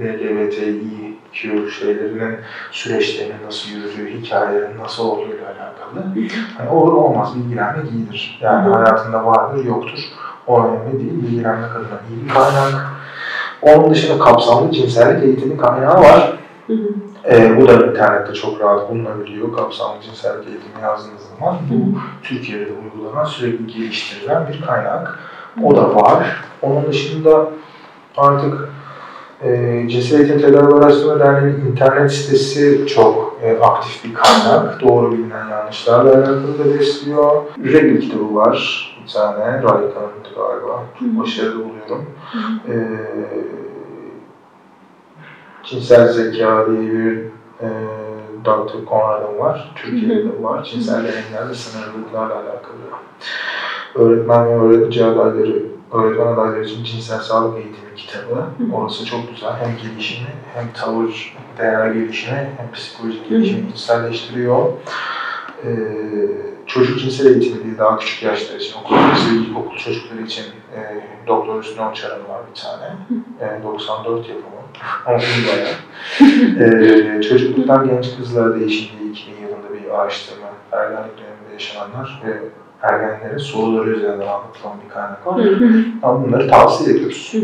LGBTİQ 0.00 1.70
şeylerinin 1.70 2.36
süreçlerinin 2.70 3.46
nasıl 3.46 3.70
yürüdüğü, 3.70 4.20
hikayelerin 4.20 4.78
nasıl 4.78 5.08
olduğuyla 5.08 5.46
alakalı. 5.46 6.18
Yani 6.58 6.70
olur 6.70 6.92
olmaz 6.92 7.36
bilgilenmek 7.36 7.92
iyidir. 7.92 8.38
Yani 8.42 8.74
hayatında 8.74 9.26
vardır, 9.26 9.64
yoktur. 9.64 9.98
O 10.46 10.64
önemli 10.64 10.98
değil. 10.98 11.22
Bilgilenmek 11.22 11.70
adına 11.70 12.00
iyi 12.10 12.24
bir 12.24 12.34
kaynak. 12.34 12.86
Onun 13.62 13.90
dışında 13.90 14.24
kapsamlı 14.24 14.72
cinsellik 14.72 15.24
eğitimi 15.24 15.56
kaynağı 15.56 16.00
var. 16.00 16.38
Hı 16.66 16.72
hı. 16.72 17.05
Ee, 17.30 17.60
bu 17.60 17.68
da 17.68 17.72
internette 17.72 18.34
çok 18.34 18.60
rahat 18.60 18.90
bulunabiliyor. 18.90 19.52
Kapsamlı 19.52 20.02
cinsellik 20.02 20.48
eğitimi 20.48 20.82
yazdığınız 20.82 21.22
zaman 21.38 21.56
bu 21.70 21.98
Türkiye'de 22.22 22.66
de 22.66 22.72
uygulanan 22.72 23.24
sürekli 23.24 23.66
geliştirilen 23.66 24.48
bir 24.48 24.66
kaynak. 24.66 25.18
O 25.62 25.76
da 25.76 25.94
var. 25.94 26.44
Onun 26.62 26.86
dışında 26.86 27.48
artık 28.16 28.68
e, 29.42 29.82
Cinsel 29.88 30.18
Eğitim 30.18 30.40
Tedavi 30.40 30.74
Araştırma 30.74 31.20
Derneği'nin 31.20 31.66
internet 31.66 32.12
sitesi 32.12 32.86
çok 32.86 33.38
e, 33.42 33.58
aktif 33.60 34.04
bir 34.04 34.14
kaynak. 34.14 34.80
Doğru 34.80 35.12
bilinen 35.12 35.48
yanlışlarla 35.48 36.10
alakalı 36.10 36.58
da 36.58 36.78
besliyor. 36.78 37.42
Regl 37.64 38.00
kitabı 38.00 38.34
var. 38.34 38.86
Bir 39.04 39.12
tane. 39.12 39.44
Raika'nın 39.44 40.16
galiba. 40.36 40.84
Çok 40.98 41.08
başarılı 41.08 41.64
buluyorum. 41.64 42.06
E, 42.68 42.74
Cinsel 45.66 46.08
Zeka 46.08 46.66
diye 46.66 46.92
bir 46.92 47.16
e, 47.60 47.68
Dr. 48.44 48.88
Conrad'ın 48.88 49.38
var. 49.38 49.72
Türkiye'de 49.76 50.24
de 50.24 50.42
var. 50.42 50.64
Cinsel 50.64 50.94
deneyimler 50.94 51.48
ve 51.50 51.54
sınırlılıklarla 51.54 52.34
alakalı. 52.34 52.76
Öğretmen 53.94 54.46
ve 54.46 54.54
öğretici 54.54 55.04
adayları, 55.04 55.62
öğretmen 55.92 56.26
adayları 56.26 56.64
için 56.64 56.84
cinsel 56.84 57.18
sağlık 57.18 57.56
eğitimi 57.56 57.94
kitabı. 57.96 58.44
Orası 58.72 59.04
çok 59.04 59.30
güzel. 59.34 59.56
Hem 59.56 59.76
gelişimi, 59.76 60.28
hem 60.54 60.72
tavır, 60.72 61.36
değer 61.58 61.90
gelişimi, 61.90 62.50
hem 62.56 62.72
psikolojik 62.72 63.28
gelişimi 63.28 63.70
içselleştiriyor. 63.70 64.68
Ee, 65.64 65.68
çocuk 66.66 66.98
cinsel 66.98 67.26
eğitimi 67.26 67.64
diye 67.64 67.78
daha 67.78 67.98
küçük 67.98 68.22
yaşlar 68.22 68.56
için, 68.56 68.78
okul 68.80 68.96
ilkokul 69.32 69.76
çocukları 69.76 70.22
için 70.22 70.44
e, 70.76 70.80
Doktor 71.26 71.62
Hüsnü 71.62 71.82
Onçar'ın 71.82 72.28
var 72.28 72.40
bir 72.50 72.60
tane. 72.60 72.96
E, 73.40 73.62
94 73.62 74.28
yapımı. 74.28 74.55
İyi 75.08 75.46
bayağı. 75.48 77.18
e, 77.18 77.22
çocukluktan 77.22 77.88
genç 77.88 78.16
kızlara 78.16 78.60
değişikliği 78.60 79.10
2000 79.10 79.34
yılında 79.42 79.74
bir 79.74 79.90
araştırma. 79.90 80.46
Ergenlik 80.72 81.12
döneminde 81.18 81.52
yaşananlar 81.52 82.22
ve 82.26 82.32
ergenlerin 82.82 83.38
soruları 83.38 83.90
üzerinden 83.90 84.26
anlatılan 84.26 84.76
bir 84.84 84.94
kaynak 84.94 85.26
var. 85.26 85.40
Ama 86.02 86.26
bunları 86.26 86.48
tavsiye 86.48 86.96
ediyoruz. 86.96 87.34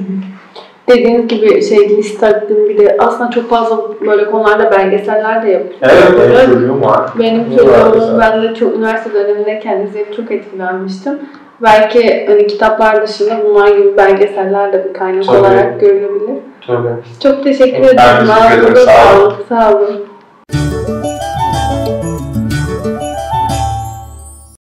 Dediğiniz 0.89 1.29
gibi 1.29 1.63
şey 1.63 1.97
liste 1.97 2.27
hakkında 2.27 2.69
bir 2.69 2.79
de 2.79 2.97
aslında 2.99 3.31
çok 3.31 3.51
fazla 3.51 4.01
böyle 4.07 4.31
konularda 4.31 4.71
belgeseller 4.71 5.43
de 5.43 5.51
yapılıyor. 5.51 5.79
Evet, 5.83 6.31
benim 6.39 6.53
çocuğum 6.53 6.81
var. 6.81 7.11
Benim 7.19 7.57
çocuğum, 7.57 8.19
ben 8.21 8.43
de 8.43 8.55
çok 8.55 8.77
üniversite 8.77 9.15
dönemindeyken 9.15 9.81
izleyip 9.81 10.17
çok 10.17 10.31
etkilenmiştim. 10.31 11.19
Belki 11.63 12.27
hani 12.29 12.47
kitaplar 12.47 13.03
dışında 13.03 13.41
bunlar 13.45 13.69
gibi 13.69 13.97
belgeseller 13.97 14.73
de 14.73 14.85
bir 14.89 14.95
kaynak 14.95 15.25
Tabii. 15.25 15.37
olarak 15.37 15.81
görülebilir. 15.81 16.39
Tabii. 16.67 16.89
Çok 17.23 17.45
teşekkür 17.45 17.83
Ben 17.83 17.89
ederim. 17.89 18.27
teşekkür 18.27 18.73
ederim. 18.73 18.87
Sağ 18.87 19.19
olun. 19.21 19.35
Sağ 19.49 19.73
olun. 19.75 20.05